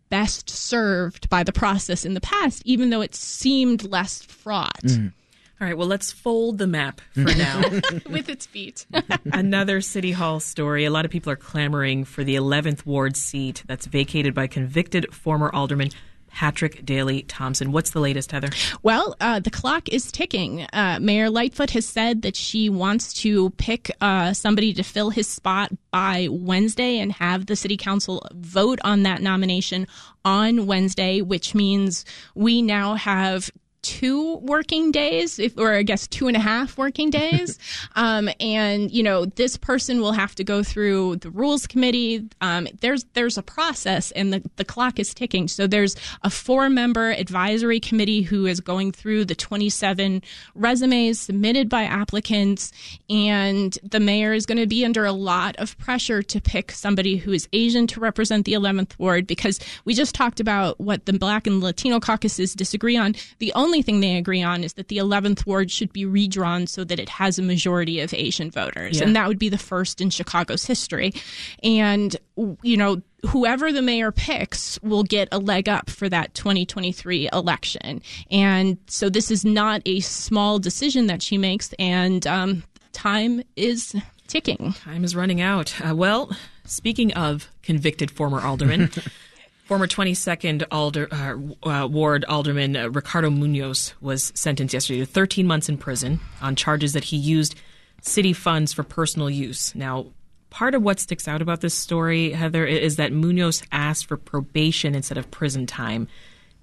best 0.09 0.51
served 0.51 1.31
by 1.31 1.43
the 1.43 1.53
process 1.53 2.05
in 2.05 2.15
the 2.15 2.21
past, 2.21 2.63
even 2.65 2.91
though 2.91 3.01
it 3.01 3.15
seemed 3.15 3.85
less 3.85 4.23
fraught. 4.23 4.83
Mm. 4.83 5.13
All 5.61 5.67
right, 5.67 5.77
well, 5.77 5.87
let's 5.87 6.11
fold 6.11 6.57
the 6.57 6.67
map 6.67 7.03
for 7.13 7.35
now. 7.35 7.61
With 8.09 8.31
its 8.31 8.47
feet. 8.47 8.87
Another 9.27 9.83
City 9.83 10.11
Hall 10.11 10.41
story. 10.41 10.87
A 10.87 10.91
lot 10.91 11.05
of 11.05 11.11
people 11.11 11.31
are 11.31 11.37
clamoring 11.37 12.07
for 12.07 12.25
the 12.25 12.35
11th 12.35 12.87
Ward 12.87 13.15
seat 13.15 13.63
that's 13.67 13.85
vacated 13.85 14.33
by 14.33 14.47
convicted 14.47 15.13
former 15.15 15.51
Alderman 15.55 15.91
Patrick 16.33 16.85
Daly 16.85 17.23
Thompson. 17.23 17.73
What's 17.73 17.91
the 17.91 18.01
latest, 18.01 18.33
Heather? 18.33 18.51
Well, 18.83 19.17
uh, 19.21 19.41
the 19.41 19.51
clock 19.51 19.89
is 19.89 20.11
ticking. 20.11 20.67
Uh, 20.73 20.99
Mayor 21.01 21.29
Lightfoot 21.29 21.71
has 21.71 21.87
said 21.87 22.23
that 22.23 22.37
she 22.37 22.69
wants 22.69 23.13
to 23.15 23.51
pick 23.51 23.91
uh, 24.01 24.33
somebody 24.33 24.73
to 24.75 24.83
fill 24.83 25.11
his 25.11 25.29
spot 25.29 25.71
by 25.91 26.29
Wednesday 26.31 26.99
and 26.99 27.13
have 27.13 27.47
the 27.47 27.57
city 27.57 27.77
council 27.77 28.27
vote 28.33 28.79
on 28.85 29.03
that 29.03 29.21
nomination 29.23 29.87
on 30.25 30.67
Wednesday, 30.67 31.21
which 31.21 31.55
means 31.55 32.05
we 32.35 32.63
now 32.63 32.95
have 32.95 33.51
two 33.83 34.37
working 34.39 34.91
days, 34.91 35.39
if, 35.39 35.57
or 35.59 35.75
I 35.75 35.83
guess 35.83 36.07
two 36.07 36.27
and 36.27 36.37
a 36.37 36.41
half 36.41 36.77
working 36.77 37.11
days. 37.23 37.59
um, 37.97 38.29
and 38.41 38.91
you 38.91 39.03
know, 39.03 39.25
this 39.25 39.57
person 39.57 40.01
will 40.01 40.13
have 40.13 40.35
to 40.37 40.45
go 40.45 40.63
through 40.63 41.17
the 41.17 41.31
rules 41.31 41.67
committee. 41.67 42.29
Um, 42.41 42.67
there's 42.81 43.05
there's 43.15 43.39
a 43.39 43.43
process, 43.43 44.11
and 44.13 44.33
the 44.33 44.43
the 44.57 44.65
clock 44.65 44.99
is 44.99 45.15
ticking. 45.15 45.49
So 45.49 45.67
there's 45.67 45.97
a 46.23 46.31
four 46.31 46.69
member 46.69 47.11
advisory 47.11 47.81
committee 47.81 48.23
who 48.23 48.47
is 48.47 48.61
going 48.61 48.93
through 48.93 49.27
the 49.27 49.35
27 49.35 50.23
resumes 50.55 51.21
submitted 51.21 51.69
by 51.69 51.85
applicants, 51.85 52.73
and 53.09 53.79
the 53.83 54.01
mayor 54.01 54.33
is 54.33 54.47
going 54.47 54.59
to 54.59 54.67
be 54.67 54.85
under 54.85 55.05
a 55.05 55.13
lot 55.13 55.57
of 55.57 55.79
pressure 55.79 56.23
to 56.23 56.41
pick 56.41 56.73
somebody 56.73 57.17
who 57.17 57.33
is 57.33 57.49
Asian 57.53 57.87
to 57.87 58.01
represent 58.01 58.45
the 58.45 58.55
11th 58.55 58.99
ward 58.99 59.27
because 59.27 59.61
we 59.85 59.95
just 59.95 60.15
talked 60.15 60.41
about 60.41 60.81
what 60.81 61.07
the 61.07 61.13
Black 61.13 61.47
and 61.47 61.61
Latino 61.61 62.01
caucuses 62.01 62.55
disagree 62.55 62.97
on. 62.97 63.15
The 63.39 63.53
only 63.55 63.70
only 63.71 63.83
thing 63.83 64.01
they 64.01 64.17
agree 64.17 64.43
on 64.43 64.65
is 64.65 64.73
that 64.73 64.89
the 64.89 64.97
11th 64.97 65.47
ward 65.47 65.71
should 65.71 65.93
be 65.93 66.05
redrawn 66.05 66.67
so 66.67 66.83
that 66.83 66.99
it 66.99 67.09
has 67.09 67.39
a 67.39 67.43
majority 67.43 68.01
of 68.01 68.13
Asian 68.13 68.51
voters. 68.51 68.99
Yeah. 68.99 69.07
And 69.07 69.15
that 69.15 69.29
would 69.29 69.39
be 69.39 69.49
the 69.49 69.59
first 69.59 70.01
in 70.01 70.11
Chicago's 70.11 70.67
history. 70.67 71.15
And, 71.63 72.17
you 72.63 72.77
know, 72.77 73.01
whoever 73.29 73.71
the 73.71 73.81
mayor 73.81 74.11
picks 74.11 74.83
will 74.83 75.05
get 75.05 75.29
a 75.31 75.39
leg 75.39 75.69
up 75.69 75.89
for 75.89 76.09
that 76.09 76.35
2023 76.35 77.29
election. 77.33 78.03
And 78.29 78.77
so 78.89 79.09
this 79.09 79.31
is 79.31 79.45
not 79.45 79.83
a 79.87 80.01
small 80.01 80.59
decision 80.59 81.07
that 81.07 81.23
she 81.23 81.39
makes. 81.39 81.73
And 81.79 82.27
um, 82.27 82.65
time 82.91 83.41
is 83.55 83.95
ticking. 84.27 84.73
Time 84.73 85.05
is 85.05 85.15
running 85.15 85.41
out. 85.41 85.81
Uh, 85.81 85.95
well, 85.95 86.37
speaking 86.65 87.13
of 87.13 87.47
convicted 87.63 88.11
former 88.11 88.41
aldermen, 88.41 88.91
Former 89.71 89.87
22nd 89.87 90.65
Alder, 90.73 91.07
uh, 91.13 91.37
uh, 91.63 91.87
Ward 91.87 92.25
Alderman 92.25 92.77
uh, 92.77 92.91
Ricardo 92.91 93.31
Munoz 93.31 93.95
was 94.01 94.33
sentenced 94.35 94.75
yesterday 94.75 94.99
to 94.99 95.07
13 95.07 95.47
months 95.47 95.69
in 95.69 95.79
prison 95.79 96.19
on 96.43 96.57
charges 96.57 96.93
that 96.95 97.05
he 97.05 97.17
used 97.17 97.55
city 98.03 98.33
funds 98.33 98.73
for 98.73 98.83
personal 98.83 99.31
use. 99.31 99.73
Now, 99.77 100.07
part 100.51 100.75
of 100.75 100.83
what 100.83 100.99
sticks 100.99 101.29
out 101.29 101.41
about 101.41 101.61
this 101.61 101.73
story, 101.73 102.33
Heather, 102.33 102.67
is 102.67 102.97
that 102.97 103.13
Munoz 103.13 103.63
asked 103.71 104.07
for 104.07 104.17
probation 104.17 104.97
instead 104.97 105.17
of 105.17 105.31
prison 105.31 105.69
time, 105.69 106.09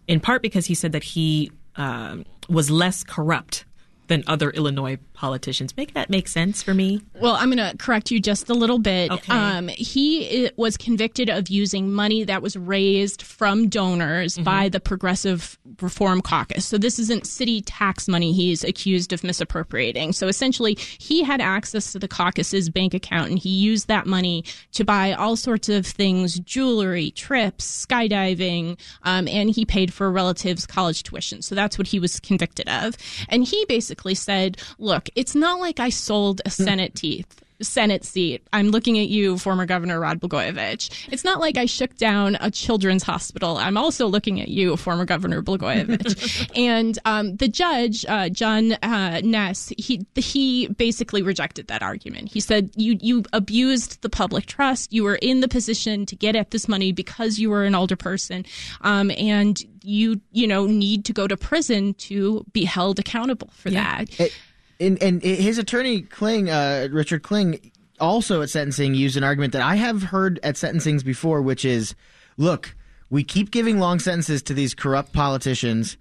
in 0.10 0.20
part 0.20 0.42
because 0.42 0.66
he 0.66 0.76
said 0.76 0.92
that 0.92 1.06
he 1.06 1.50
um, 1.78 2.26
was 2.50 2.70
less 2.70 3.06
corrupt 3.06 3.64
than 4.08 4.26
other 4.28 4.50
Illinois 4.50 4.98
politicians. 5.18 5.76
Make 5.76 5.94
that 5.96 6.10
make 6.10 6.28
sense 6.28 6.64
for 6.64 6.74
me? 6.74 7.02
Well, 7.16 7.34
I'm 7.34 7.52
going 7.52 7.72
to 7.72 7.76
correct 7.78 8.12
you 8.12 8.20
just 8.20 8.50
a 8.50 8.54
little 8.54 8.80
bit. 8.80 9.12
Okay. 9.12 9.34
Um, 9.34 9.68
he 9.68 10.50
was 10.56 10.78
convicted 10.78 11.30
of 11.30 11.50
using 11.50 11.92
money 11.92 12.24
that 12.24 12.42
was 12.42 12.56
raised 12.56 13.24
from 13.24 13.68
donors 13.68 14.36
mm-hmm. 14.36 14.44
by 14.44 14.70
the 14.70 14.80
Progressive 14.80 15.58
Reform 15.82 16.22
Caucus. 16.22 16.66
So 16.66 16.78
this 16.78 17.00
isn't 17.00 17.26
city 17.26 17.62
tax 17.62 18.08
money 18.08 18.32
he's 18.32 18.64
accused 18.64 19.12
of 19.12 19.24
misappropriating. 19.24 20.14
So 20.14 20.28
essentially, 20.28 20.78
he 21.00 21.24
had 21.24 21.42
access 21.42 21.92
to 21.94 22.00
the 22.00 22.08
caucus's 22.08 22.70
bank 22.70 22.94
account 22.94 23.30
and 23.30 23.40
he 23.40 23.50
used 23.50 23.88
that 23.88 24.06
money 24.06 24.44
to 24.74 24.86
buy 24.86 25.14
all 25.14 25.36
sorts 25.36 25.68
of 25.68 25.86
things 25.86 26.40
jewelry, 26.40 27.12
trips, 27.12 27.86
skydiving, 27.86 28.80
um, 29.04 29.28
and 29.28 29.50
he 29.50 29.66
paid 29.66 29.92
for 29.92 30.08
a 30.08 30.12
relative's 30.12 30.68
college 30.68 31.02
tuition. 31.04 31.42
So 31.42 31.56
that's 31.56 31.78
what 31.78 31.88
he 31.88 32.00
was 32.00 32.20
convicted 32.20 32.70
of. 32.70 32.96
And 33.30 33.44
he 33.44 33.66
basically 33.68 34.14
said, 34.14 34.58
look, 34.78 35.07
it's 35.16 35.36
not 35.36 35.60
like 35.60 35.80
I 35.80 35.90
sold 35.90 36.42
a 36.46 36.50
Senate 36.50 36.96
teeth. 36.96 37.42
Senate 37.62 38.06
seat. 38.06 38.46
I'm 38.54 38.70
looking 38.70 39.00
at 39.00 39.08
you, 39.08 39.38
former 39.38 39.66
Governor 39.66 40.00
Rod 40.00 40.20
Blagojevich. 40.20 41.08
It's 41.12 41.24
not 41.24 41.40
like 41.40 41.58
I 41.58 41.66
shook 41.66 41.96
down 41.98 42.38
a 42.40 42.52
children's 42.52 43.04
hospital. 43.04 43.58
I'm 43.58 43.78
also 43.78 44.08
looking 44.08 44.40
at 44.42 44.50
you, 44.50 44.78
former 44.78 45.06
Governor 45.06 45.42
Blagojevich. 45.42 46.52
and 46.56 46.98
um, 47.06 47.36
the 47.38 47.48
judge, 47.48 48.06
uh, 48.08 48.30
John 48.30 48.74
uh, 48.74 49.22
Ness, 49.24 49.74
he 49.78 50.06
he 50.16 50.68
basically 50.68 51.22
rejected 51.22 51.68
that 51.68 51.82
argument. 51.82 52.32
He 52.32 52.40
said 52.40 52.72
you 52.76 52.98
you 53.02 53.24
abused 53.34 54.02
the 54.02 54.10
public 54.10 54.46
trust. 54.46 54.94
You 54.94 55.04
were 55.04 55.16
in 55.16 55.42
the 55.42 55.48
position 55.48 56.06
to 56.08 56.16
get 56.16 56.36
at 56.36 56.52
this 56.52 56.68
money 56.68 56.92
because 56.92 57.40
you 57.40 57.50
were 57.50 57.64
an 57.64 57.74
alderperson, 57.74 58.46
um, 58.82 59.12
and 59.12 59.60
you 59.84 60.22
you 60.32 60.48
know 60.48 60.66
need 60.66 61.06
to 61.06 61.14
go 61.14 61.28
to 61.28 61.36
prison 61.36 61.94
to 61.96 62.46
be 62.54 62.66
held 62.66 63.00
accountable 63.00 63.50
for 63.54 63.70
yeah. 63.70 64.04
that. 64.04 64.20
It- 64.20 64.34
and, 64.80 65.02
and 65.02 65.22
his 65.22 65.58
attorney 65.58 66.02
Kling, 66.02 66.50
uh, 66.50 66.88
Richard 66.92 67.24
Kling, 67.24 67.72
also 68.00 68.42
at 68.42 68.50
sentencing 68.50 68.96
used 68.96 69.18
an 69.18 69.24
argument 69.24 69.54
that 69.54 69.62
I 69.62 69.76
have 69.76 70.04
heard 70.04 70.40
at 70.44 70.56
sentencings 70.56 71.04
before, 71.04 71.42
which 71.42 71.66
is, 71.66 71.96
look, 72.38 72.76
we 73.10 73.24
keep 73.24 73.52
giving 73.52 73.80
long 73.80 74.00
sentences 74.00 74.42
to 74.44 74.54
these 74.54 74.76
corrupt 74.76 75.14
politicians 75.14 75.98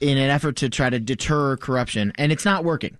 in 0.00 0.18
an 0.18 0.30
effort 0.30 0.56
to 0.56 0.68
try 0.68 0.90
to 0.90 0.98
deter 0.98 1.56
corruption, 1.56 2.12
and 2.16 2.32
it's 2.32 2.44
not 2.44 2.64
working 2.64 2.98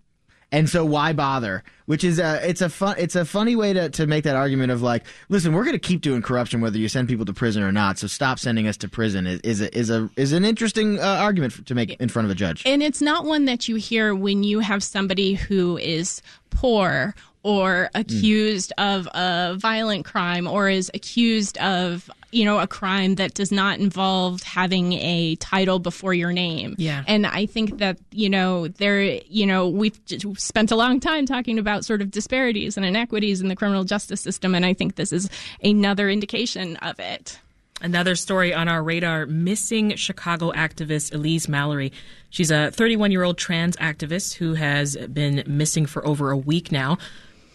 and 0.53 0.69
so 0.69 0.85
why 0.85 1.13
bother? 1.13 1.65
Which 1.87 2.05
is 2.05 2.19
a 2.19 2.41
it's 2.49 2.61
a 2.61 2.69
fun 2.69 2.97
it's 2.99 3.17
a 3.17 3.25
funny 3.25 3.57
way 3.57 3.73
to, 3.73 3.91
to 3.91 4.07
make 4.07 4.25
that 4.25 4.37
argument 4.37 4.73
of 4.73 4.83
like, 4.83 5.05
listen, 5.29 5.53
we're 5.53 5.65
going 5.65 5.75
to 5.75 5.79
keep 5.79 6.01
doing 6.01 6.23
corruption 6.23 6.61
whether 6.61 6.79
you 6.79 6.89
send 6.89 7.09
people 7.09 7.25
to 7.25 7.33
prison 7.33 7.63
or 7.63 7.73
not. 7.73 7.99
So 7.99 8.07
stop 8.07 8.39
sending 8.39 8.67
us 8.67 8.77
to 8.79 8.89
prison 8.89 9.27
is 9.27 9.41
is 9.41 9.61
a, 9.61 9.77
is 9.77 9.91
a 9.91 10.09
is 10.17 10.33
an 10.33 10.45
interesting 10.45 11.01
uh, 11.01 11.03
argument 11.03 11.67
to 11.67 11.75
make 11.75 11.91
in 12.01 12.09
front 12.09 12.27
of 12.27 12.31
a 12.31 12.35
judge. 12.35 12.63
And 12.65 12.83
it's 12.83 13.01
not 13.01 13.25
one 13.25 13.45
that 13.47 13.69
you 13.69 13.77
hear 13.77 14.15
when 14.15 14.45
you 14.45 14.61
have 14.61 14.83
somebody 14.83 15.35
who 15.35 15.79
is 15.79 16.23
poor 16.51 17.15
or 17.43 17.91
accused 17.95 18.73
mm. 18.77 18.99
of 18.99 19.09
a 19.15 19.57
violent 19.57 20.05
crime 20.05 20.49
or 20.49 20.69
is 20.69 20.91
accused 20.95 21.59
of 21.59 22.11
you 22.37 22.45
know 22.45 22.61
a 22.61 22.67
crime 22.67 23.15
that 23.15 23.33
does 23.33 23.51
not 23.51 23.79
involve 23.79 24.43
having 24.43 24.93
a 24.93 25.37
title 25.37 25.79
before 25.79 26.13
your 26.13 26.33
name 26.33 26.75
yeah 26.77 27.03
and 27.07 27.27
i 27.27 27.47
think 27.47 27.79
that 27.79 27.99
you 28.13 28.29
know 28.29 28.69
there 28.69 29.03
you 29.03 29.47
know 29.47 29.67
we've 29.67 29.99
spent 30.37 30.71
a 30.71 30.77
long 30.77 31.01
time 31.01 31.25
talking 31.25 31.59
about 31.59 31.85
sort 31.85 32.03
of 32.03 32.11
disparities 32.11 32.77
and 32.77 32.85
inequities 32.85 33.41
in 33.41 33.49
the 33.49 33.57
criminal 33.57 33.85
justice 33.85 34.21
system 34.21 34.55
and 34.55 34.67
i 34.67 34.75
think 34.75 34.97
this 34.97 35.13
is 35.13 35.31
another 35.63 36.11
indication 36.11 36.77
of 36.77 37.01
it 37.01 37.41
Another 37.83 38.15
story 38.15 38.55
on 38.55 38.69
our 38.69 38.83
radar 38.83 39.27
missing 39.27 39.97
Chicago 39.97 40.51
activist 40.53 41.15
Elise 41.15 41.47
Malary. 41.47 41.93
She's 42.31 42.51
a 42.51 42.71
31 42.71 43.13
year 43.13 43.23
old 43.23 43.37
trans 43.37 43.77
activist 43.77 44.37
who 44.37 44.55
has 44.55 44.97
been 44.97 45.45
missing 45.47 45.85
for 45.85 46.07
over 46.07 46.31
a 46.31 46.39
week 46.39 46.73
now. 46.73 46.97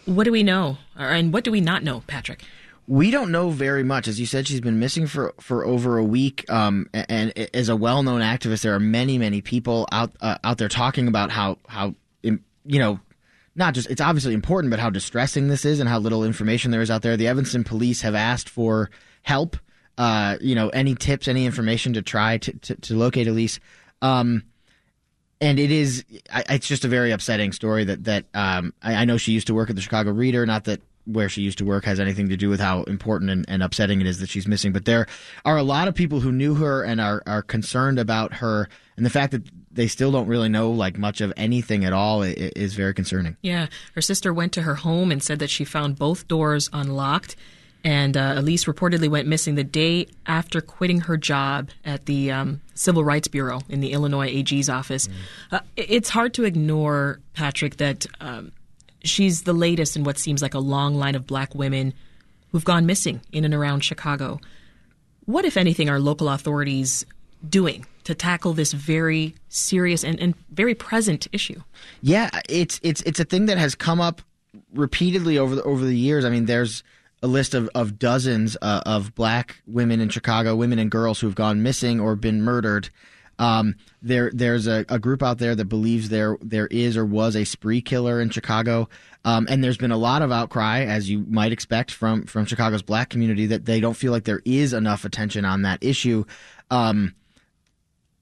What 0.04 0.22
do 0.22 0.30
we 0.30 0.44
know, 0.44 0.78
and 0.96 1.32
what 1.32 1.42
do 1.42 1.50
we 1.50 1.60
not 1.60 1.82
know, 1.82 2.04
Patrick? 2.06 2.44
We 2.88 3.10
don't 3.10 3.30
know 3.30 3.50
very 3.50 3.84
much. 3.84 4.08
As 4.08 4.18
you 4.18 4.26
said, 4.26 4.46
she's 4.46 4.60
been 4.60 4.78
missing 4.80 5.06
for, 5.06 5.34
for 5.40 5.64
over 5.64 5.98
a 5.98 6.04
week. 6.04 6.44
Um, 6.50 6.88
and, 6.92 7.32
and, 7.36 7.50
as 7.54 7.68
a 7.68 7.76
well 7.76 8.02
known 8.02 8.20
activist, 8.20 8.62
there 8.62 8.74
are 8.74 8.80
many, 8.80 9.18
many 9.18 9.40
people 9.40 9.86
out 9.92 10.12
uh, 10.20 10.38
out 10.42 10.58
there 10.58 10.68
talking 10.68 11.08
about 11.08 11.30
how 11.30 11.58
how 11.68 11.94
you 12.22 12.38
know 12.64 13.00
not 13.54 13.74
just 13.74 13.90
it's 13.90 14.00
obviously 14.00 14.34
important, 14.34 14.70
but 14.70 14.80
how 14.80 14.90
distressing 14.90 15.48
this 15.48 15.64
is 15.64 15.80
and 15.80 15.88
how 15.88 15.98
little 15.98 16.24
information 16.24 16.70
there 16.70 16.80
is 16.80 16.90
out 16.90 17.02
there. 17.02 17.16
The 17.16 17.28
Evanston 17.28 17.64
police 17.64 18.00
have 18.02 18.14
asked 18.14 18.48
for 18.48 18.90
help. 19.22 19.56
Uh, 19.98 20.38
you 20.40 20.54
know, 20.54 20.70
any 20.70 20.94
tips, 20.94 21.28
any 21.28 21.44
information 21.44 21.92
to 21.92 22.02
try 22.02 22.38
to, 22.38 22.52
to, 22.52 22.74
to 22.76 22.96
locate 22.96 23.28
Elise. 23.28 23.60
Um, 24.00 24.42
and 25.40 25.58
it 25.58 25.70
is 25.70 26.04
it's 26.48 26.66
just 26.66 26.84
a 26.84 26.88
very 26.88 27.10
upsetting 27.10 27.52
story 27.52 27.84
that 27.84 28.04
that 28.04 28.24
um, 28.32 28.72
I, 28.82 28.94
I, 28.94 29.04
know 29.04 29.16
she 29.16 29.32
used 29.32 29.48
to 29.48 29.54
work 29.54 29.70
at 29.70 29.76
the 29.76 29.82
Chicago 29.82 30.12
Reader. 30.12 30.46
Not 30.46 30.64
that 30.64 30.80
where 31.04 31.28
she 31.28 31.42
used 31.42 31.58
to 31.58 31.64
work 31.64 31.84
has 31.84 31.98
anything 31.98 32.28
to 32.28 32.36
do 32.36 32.48
with 32.48 32.60
how 32.60 32.82
important 32.84 33.30
and, 33.30 33.44
and, 33.48 33.62
upsetting 33.62 34.00
it 34.00 34.06
is 34.06 34.20
that 34.20 34.28
she's 34.28 34.46
missing, 34.46 34.72
but 34.72 34.84
there 34.84 35.06
are 35.44 35.56
a 35.56 35.62
lot 35.62 35.88
of 35.88 35.94
people 35.94 36.20
who 36.20 36.32
knew 36.32 36.54
her 36.54 36.82
and 36.82 37.00
are 37.00 37.22
are 37.26 37.42
concerned 37.42 37.98
about 37.98 38.34
her, 38.34 38.68
and 38.96 39.04
the 39.04 39.10
fact 39.10 39.32
that 39.32 39.42
they 39.72 39.86
still 39.86 40.12
don't 40.12 40.26
really 40.26 40.48
know 40.48 40.70
like 40.70 40.98
much 40.98 41.20
of 41.20 41.32
anything 41.36 41.84
at 41.84 41.92
all 41.92 42.22
is 42.22 42.74
very 42.74 42.94
concerning. 42.94 43.36
Yeah, 43.42 43.66
her 43.94 44.02
sister 44.02 44.32
went 44.32 44.52
to 44.52 44.62
her 44.62 44.76
home 44.76 45.10
and 45.10 45.22
said 45.22 45.38
that 45.38 45.50
she 45.50 45.64
found 45.64 45.98
both 45.98 46.28
doors 46.28 46.68
unlocked 46.72 47.36
and 47.84 48.16
uh, 48.16 48.34
Elise 48.36 48.64
reportedly 48.64 49.08
went 49.08 49.26
missing 49.26 49.54
the 49.54 49.64
day 49.64 50.06
after 50.26 50.60
quitting 50.60 51.00
her 51.00 51.16
job 51.16 51.70
at 51.84 52.06
the 52.06 52.30
um, 52.30 52.60
Civil 52.74 53.04
Rights 53.04 53.28
Bureau 53.28 53.60
in 53.68 53.80
the 53.80 53.92
Illinois 53.92 54.28
AG's 54.28 54.68
office. 54.68 55.08
Mm. 55.08 55.12
Uh, 55.50 55.60
it's 55.76 56.08
hard 56.08 56.34
to 56.34 56.44
ignore, 56.44 57.20
Patrick, 57.34 57.78
that 57.78 58.06
um, 58.20 58.52
she's 59.04 59.42
the 59.42 59.52
latest 59.52 59.96
in 59.96 60.04
what 60.04 60.18
seems 60.18 60.42
like 60.42 60.54
a 60.54 60.58
long 60.58 60.94
line 60.94 61.14
of 61.14 61.26
black 61.26 61.54
women 61.54 61.94
who've 62.50 62.64
gone 62.64 62.86
missing 62.86 63.20
in 63.32 63.44
and 63.44 63.54
around 63.54 63.80
Chicago. 63.80 64.40
What, 65.24 65.44
if 65.44 65.56
anything, 65.56 65.88
are 65.88 66.00
local 66.00 66.28
authorities 66.28 67.06
doing 67.48 67.86
to 68.04 68.14
tackle 68.14 68.52
this 68.52 68.72
very 68.72 69.34
serious 69.48 70.04
and, 70.04 70.18
and 70.20 70.34
very 70.50 70.74
present 70.74 71.26
issue? 71.32 71.60
Yeah, 72.00 72.30
it's 72.48 72.80
it's 72.82 73.02
it's 73.02 73.20
a 73.20 73.24
thing 73.24 73.46
that 73.46 73.58
has 73.58 73.74
come 73.74 74.00
up 74.00 74.22
repeatedly 74.74 75.38
over 75.38 75.54
the 75.54 75.62
over 75.62 75.84
the 75.84 75.96
years. 75.96 76.24
I 76.24 76.30
mean, 76.30 76.46
there's 76.46 76.82
a 77.22 77.28
list 77.28 77.54
of, 77.54 77.70
of 77.74 77.98
dozens 77.98 78.56
uh, 78.62 78.82
of 78.84 79.14
black 79.14 79.62
women 79.66 80.00
in 80.00 80.08
Chicago, 80.08 80.56
women 80.56 80.78
and 80.78 80.90
girls 80.90 81.20
who 81.20 81.28
have 81.28 81.36
gone 81.36 81.62
missing 81.62 82.00
or 82.00 82.16
been 82.16 82.42
murdered. 82.42 82.90
Um, 83.38 83.76
there, 84.02 84.30
there's 84.32 84.66
a, 84.66 84.84
a, 84.88 84.98
group 84.98 85.22
out 85.22 85.38
there 85.38 85.54
that 85.54 85.64
believes 85.64 86.10
there 86.10 86.36
there 86.40 86.66
is 86.68 86.96
or 86.96 87.04
was 87.04 87.34
a 87.34 87.44
spree 87.44 87.80
killer 87.80 88.20
in 88.20 88.30
Chicago, 88.30 88.88
um, 89.24 89.46
and 89.50 89.64
there's 89.64 89.78
been 89.78 89.90
a 89.90 89.96
lot 89.96 90.22
of 90.22 90.30
outcry, 90.30 90.80
as 90.84 91.08
you 91.08 91.24
might 91.28 91.50
expect 91.50 91.90
from 91.90 92.24
from 92.26 92.44
Chicago's 92.44 92.82
black 92.82 93.08
community, 93.08 93.46
that 93.46 93.64
they 93.64 93.80
don't 93.80 93.94
feel 93.94 94.12
like 94.12 94.24
there 94.24 94.42
is 94.44 94.72
enough 94.72 95.04
attention 95.04 95.44
on 95.44 95.62
that 95.62 95.82
issue. 95.82 96.24
Um, 96.70 97.14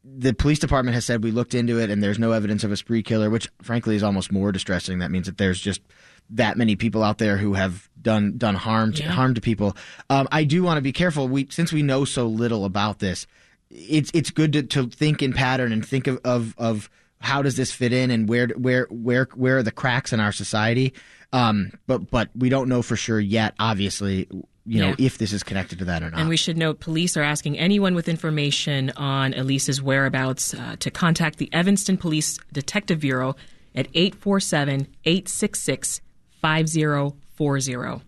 the 0.03 0.33
police 0.33 0.59
department 0.59 0.95
has 0.95 1.05
said 1.05 1.23
we 1.23 1.31
looked 1.31 1.55
into 1.55 1.79
it 1.79 1.91
and 1.91 2.03
there's 2.03 2.19
no 2.19 2.33
evidence 2.33 2.65
of 2.65 2.73
a 2.73 2.77
spree 2.77 3.03
killer, 3.03 3.29
which 3.29 3.49
frankly 3.63 3.97
is 3.97 4.03
almost 4.03 4.33
more 4.33 4.51
distressing. 4.51 4.99
That 5.01 5.11
means 5.11 5.27
that 5.27 5.39
there's 5.39 5.61
just 5.61 5.83
that 6.31 6.57
many 6.57 6.77
people 6.77 7.03
out 7.03 7.19
there 7.19 7.37
who 7.37 7.55
have 7.55 7.89
done 8.01 8.39
done 8.39 8.55
harm 8.55 8.93
to, 8.95 9.03
yeah. 9.03 9.11
harm 9.11 9.35
to 9.35 9.41
people. 9.41 9.77
Um, 10.09 10.29
I 10.33 10.45
do 10.45 10.63
want 10.63 10.79
to 10.79 10.83
be 10.83 10.93
careful. 10.93 11.29
We 11.29 11.49
since 11.51 11.73
we 11.73 11.83
know 11.83 12.05
so 12.05 12.27
little 12.27 12.65
about 12.65 12.99
this, 12.99 13.27
it's 13.71 14.11
it's 14.15 14.31
good 14.31 14.53
to, 14.53 14.63
to 14.63 14.89
think 14.89 15.23
in 15.23 15.33
pattern 15.33 15.73
and 15.73 15.87
think 15.87 16.07
of, 16.07 16.21
of, 16.25 16.55
of 16.59 16.91
how 17.21 17.43
does 17.43 17.57
this 17.57 17.73
fit 17.73 17.93
in 17.93 18.11
and 18.11 18.29
where 18.29 18.49
where 18.49 18.87
where 18.91 19.29
where 19.35 19.59
are 19.59 19.63
the 19.63 19.71
cracks 19.73 20.13
in 20.13 20.21
our 20.21 20.33
society. 20.33 20.93
Um, 21.33 21.73
but 21.87 22.11
but 22.11 22.31
we 22.37 22.49
don't 22.49 22.69
know 22.69 22.83
for 22.83 22.97
sure 22.97 23.21
yet. 23.21 23.55
Obviously, 23.59 24.27
you 24.67 24.81
know, 24.81 24.89
yeah. 24.89 25.07
if 25.07 25.19
this 25.19 25.33
is 25.33 25.43
connected 25.43 25.79
to 25.79 25.85
that 25.87 26.03
or 26.03 26.11
not. 26.11 26.21
And 26.21 26.29
we 26.29 26.37
should 26.37 26.57
note 26.57 26.81
police 26.81 27.17
are 27.17 27.23
asking 27.23 27.59
anyone 27.59 27.95
with 27.95 28.09
information 28.09 28.91
on 28.97 29.35
Elise's 29.35 29.81
whereabouts 29.81 30.55
uh, 30.55 30.77
to 30.81 30.91
contact 30.91 31.39
the 31.39 31.53
Evanston 31.53 31.97
Police 31.97 32.39
Detective 32.53 33.01
Bureau 33.01 33.37
at 33.75 33.87
847 33.95 34.89
866 35.05 36.01
5040. 37.41 38.05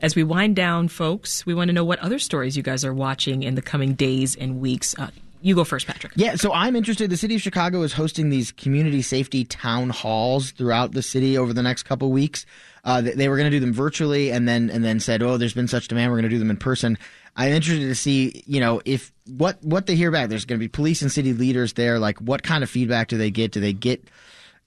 As 0.00 0.14
we 0.14 0.22
wind 0.22 0.56
down, 0.56 0.88
folks, 0.88 1.46
we 1.46 1.54
want 1.54 1.68
to 1.68 1.72
know 1.72 1.84
what 1.84 1.98
other 2.00 2.18
stories 2.18 2.54
you 2.54 2.62
guys 2.62 2.84
are 2.84 2.92
watching 2.92 3.42
in 3.42 3.54
the 3.54 3.62
coming 3.62 3.94
days 3.94 4.36
and 4.36 4.60
weeks. 4.60 4.94
Uh, 4.98 5.08
you 5.40 5.54
go 5.54 5.64
first, 5.64 5.86
Patrick. 5.86 6.12
Yeah, 6.16 6.34
so 6.34 6.52
I'm 6.52 6.76
interested. 6.76 7.08
The 7.08 7.16
city 7.16 7.34
of 7.34 7.40
Chicago 7.40 7.82
is 7.82 7.94
hosting 7.94 8.28
these 8.28 8.52
community 8.52 9.00
safety 9.00 9.44
town 9.44 9.88
halls 9.88 10.50
throughout 10.50 10.92
the 10.92 11.00
city 11.00 11.38
over 11.38 11.54
the 11.54 11.62
next 11.62 11.84
couple 11.84 12.10
weeks. 12.12 12.44
Uh, 12.84 13.00
they, 13.00 13.12
they, 13.12 13.28
were 13.30 13.36
going 13.36 13.50
to 13.50 13.56
do 13.56 13.60
them 13.60 13.72
virtually, 13.72 14.30
and 14.30 14.46
then 14.46 14.68
and 14.68 14.84
then 14.84 15.00
said, 15.00 15.22
"Oh, 15.22 15.38
there's 15.38 15.54
been 15.54 15.68
such 15.68 15.88
demand, 15.88 16.10
we're 16.12 16.18
going 16.18 16.30
to 16.30 16.34
do 16.34 16.38
them 16.38 16.50
in 16.50 16.58
person." 16.58 16.98
I'm 17.36 17.52
interested 17.52 17.86
to 17.86 17.94
see, 17.94 18.44
you 18.46 18.60
know, 18.60 18.82
if 18.84 19.12
what 19.26 19.62
what 19.62 19.86
they 19.86 19.96
hear 19.96 20.10
back. 20.10 20.28
There's 20.28 20.44
going 20.44 20.58
to 20.58 20.64
be 20.64 20.68
police 20.68 21.00
and 21.00 21.10
city 21.10 21.32
leaders 21.32 21.72
there. 21.72 21.98
Like, 21.98 22.18
what 22.18 22.42
kind 22.42 22.62
of 22.62 22.68
feedback 22.68 23.08
do 23.08 23.16
they 23.16 23.30
get? 23.30 23.52
Do 23.52 23.60
they 23.60 23.72
get 23.72 24.04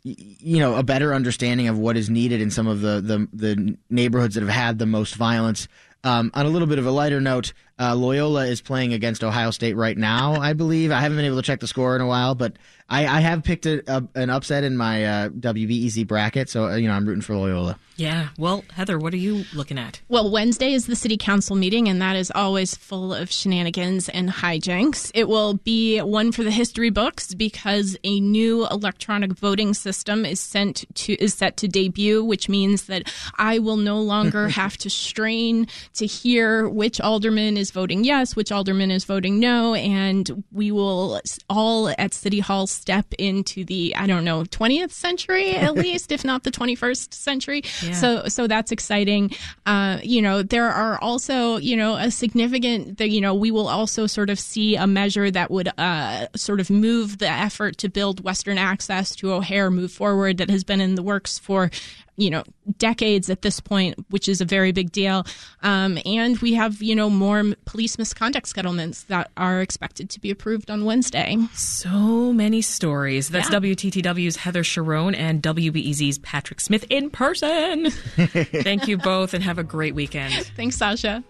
you 0.03 0.59
know 0.59 0.75
a 0.75 0.83
better 0.83 1.13
understanding 1.13 1.67
of 1.67 1.77
what 1.77 1.97
is 1.97 2.09
needed 2.09 2.41
in 2.41 2.49
some 2.51 2.67
of 2.67 2.81
the 2.81 3.01
the, 3.01 3.27
the 3.33 3.77
neighborhoods 3.89 4.35
that 4.35 4.41
have 4.41 4.49
had 4.49 4.79
the 4.79 4.85
most 4.85 5.15
violence. 5.15 5.67
Um, 6.03 6.31
on 6.33 6.45
a 6.45 6.49
little 6.49 6.67
bit 6.67 6.79
of 6.79 6.85
a 6.85 6.91
lighter 6.91 7.19
note, 7.19 7.53
uh, 7.79 7.95
Loyola 7.95 8.45
is 8.45 8.61
playing 8.61 8.93
against 8.93 9.23
Ohio 9.23 9.51
State 9.51 9.75
right 9.75 9.97
now. 9.97 10.33
I 10.33 10.53
believe 10.53 10.91
I 10.91 10.99
haven't 10.99 11.17
been 11.17 11.25
able 11.25 11.37
to 11.37 11.43
check 11.43 11.59
the 11.59 11.67
score 11.67 11.95
in 11.95 12.01
a 12.01 12.07
while, 12.07 12.35
but 12.35 12.53
I, 12.89 13.05
I 13.05 13.19
have 13.19 13.43
picked 13.43 13.65
a, 13.65 13.83
a, 13.87 14.03
an 14.15 14.29
upset 14.29 14.63
in 14.63 14.77
my 14.77 15.05
uh, 15.05 15.29
WBEZ 15.29 16.07
bracket, 16.07 16.49
so 16.49 16.65
uh, 16.65 16.75
you 16.75 16.87
know 16.87 16.93
I'm 16.93 17.05
rooting 17.05 17.21
for 17.21 17.35
Loyola. 17.35 17.77
Yeah. 17.97 18.29
Well, 18.37 18.63
Heather, 18.71 18.99
what 18.99 19.13
are 19.13 19.17
you 19.17 19.43
looking 19.53 19.79
at? 19.79 19.99
Well, 20.07 20.31
Wednesday 20.31 20.71
is 20.73 20.85
the 20.85 20.95
city 20.95 21.17
council 21.17 21.55
meeting, 21.55 21.89
and 21.89 21.99
that 22.01 22.15
is 22.15 22.31
always 22.33 22.75
full 22.75 23.13
of 23.13 23.31
shenanigans 23.31 24.07
and 24.07 24.29
hijinks. 24.29 25.11
It 25.15 25.27
will 25.27 25.55
be 25.55 25.99
one 25.99 26.31
for 26.31 26.43
the 26.43 26.51
history 26.51 26.91
books 26.91 27.33
because 27.33 27.97
a 28.03 28.19
new 28.19 28.67
electronic 28.67 29.33
voting 29.33 29.73
system 29.73 30.25
is 30.25 30.39
sent 30.39 30.85
to 30.95 31.13
is 31.15 31.33
set 31.33 31.57
to 31.57 31.67
debut, 31.67 32.23
which 32.23 32.47
means 32.47 32.83
that 32.83 33.11
I 33.37 33.59
will 33.59 33.77
no 33.77 33.99
longer 33.99 34.47
have 34.49 34.77
to 34.77 34.89
strain 34.89 35.67
to 35.95 36.05
hear 36.05 36.69
which 36.69 37.01
alderman 37.01 37.57
is 37.57 37.66
voting 37.71 38.03
yes, 38.03 38.35
which 38.35 38.51
alderman 38.51 38.91
is 38.91 39.05
voting 39.05 39.39
no, 39.39 39.73
and 39.73 40.43
we 40.51 40.71
will 40.71 41.21
all 41.49 41.89
at 41.89 42.13
City 42.13 42.39
Hall 42.39 42.67
step 42.67 43.13
into 43.17 43.63
the 43.63 43.95
I 43.95 44.07
don't 44.07 44.23
know 44.23 44.43
20th 44.43 44.91
century 44.91 45.51
at 45.55 45.75
least, 45.75 46.11
if 46.11 46.23
not 46.23 46.43
the 46.43 46.51
21st 46.51 47.13
century. 47.13 47.63
Yeah. 47.83 47.93
So 47.93 48.27
so 48.27 48.47
that's 48.47 48.71
exciting. 48.71 49.31
Uh, 49.65 49.99
you 50.03 50.21
know, 50.21 50.43
there 50.43 50.69
are 50.69 50.97
also 51.01 51.57
you 51.57 51.75
know 51.75 51.95
a 51.95 52.11
significant. 52.11 52.97
that 52.97 53.09
You 53.09 53.21
know, 53.21 53.33
we 53.33 53.51
will 53.51 53.67
also 53.67 54.07
sort 54.07 54.29
of 54.29 54.39
see 54.39 54.75
a 54.75 54.87
measure 54.87 55.31
that 55.31 55.51
would 55.51 55.69
uh, 55.77 56.27
sort 56.35 56.59
of 56.59 56.69
move 56.69 57.17
the 57.17 57.29
effort 57.29 57.77
to 57.79 57.89
build 57.89 58.23
Western 58.23 58.57
access 58.57 59.15
to 59.17 59.33
O'Hare 59.33 59.71
move 59.71 59.91
forward 59.91 60.37
that 60.37 60.49
has 60.49 60.63
been 60.63 60.81
in 60.81 60.95
the 60.95 61.03
works 61.03 61.37
for 61.39 61.69
you 62.17 62.29
know 62.29 62.43
decades 62.77 63.29
at 63.29 63.43
this 63.43 63.59
point, 63.59 63.95
which 64.09 64.27
is 64.27 64.41
a 64.41 64.45
very 64.45 64.71
big 64.71 64.91
deal. 64.91 65.25
Um, 65.63 65.97
and 66.05 66.37
we 66.39 66.55
have 66.55 66.81
you 66.81 66.95
know 66.95 67.09
more 67.09 67.43
police 67.65 67.97
misconduct 67.97 68.47
settlements 68.47 69.03
that 69.03 69.31
are 69.37 69.61
expected 69.61 70.09
to 70.09 70.19
be 70.19 70.31
approved 70.31 70.69
on 70.69 70.83
Wednesday. 70.83 71.37
So 71.53 72.33
many 72.33 72.61
stories. 72.61 73.29
That's 73.29 73.49
yeah. 73.51 73.59
WTTW's 73.59 74.35
Heather 74.35 74.63
Cherone 74.63 75.15
and 75.15 75.41
WBEZ's 75.41 76.17
Patrick 76.19 76.59
Smith 76.59 76.85
in 76.89 77.09
person. 77.09 77.91
Thank 78.17 78.87
you 78.87 78.97
both, 78.97 79.33
and 79.33 79.43
have 79.43 79.59
a 79.59 79.63
great 79.63 79.95
weekend. 79.95 80.33
Thanks, 80.55 80.75
Sasha. 80.75 81.23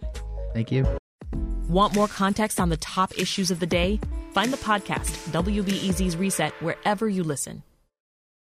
Thank 0.53 0.71
you. 0.71 0.85
Want 1.67 1.93
more 1.93 2.07
context 2.07 2.59
on 2.59 2.69
the 2.69 2.77
top 2.77 3.17
issues 3.17 3.51
of 3.51 3.59
the 3.59 3.65
day? 3.67 3.99
Find 4.31 4.53
the 4.53 4.57
podcast 4.57 5.11
WBEZ's 5.31 6.15
Reset 6.15 6.53
wherever 6.61 7.09
you 7.09 7.23
listen. 7.23 7.63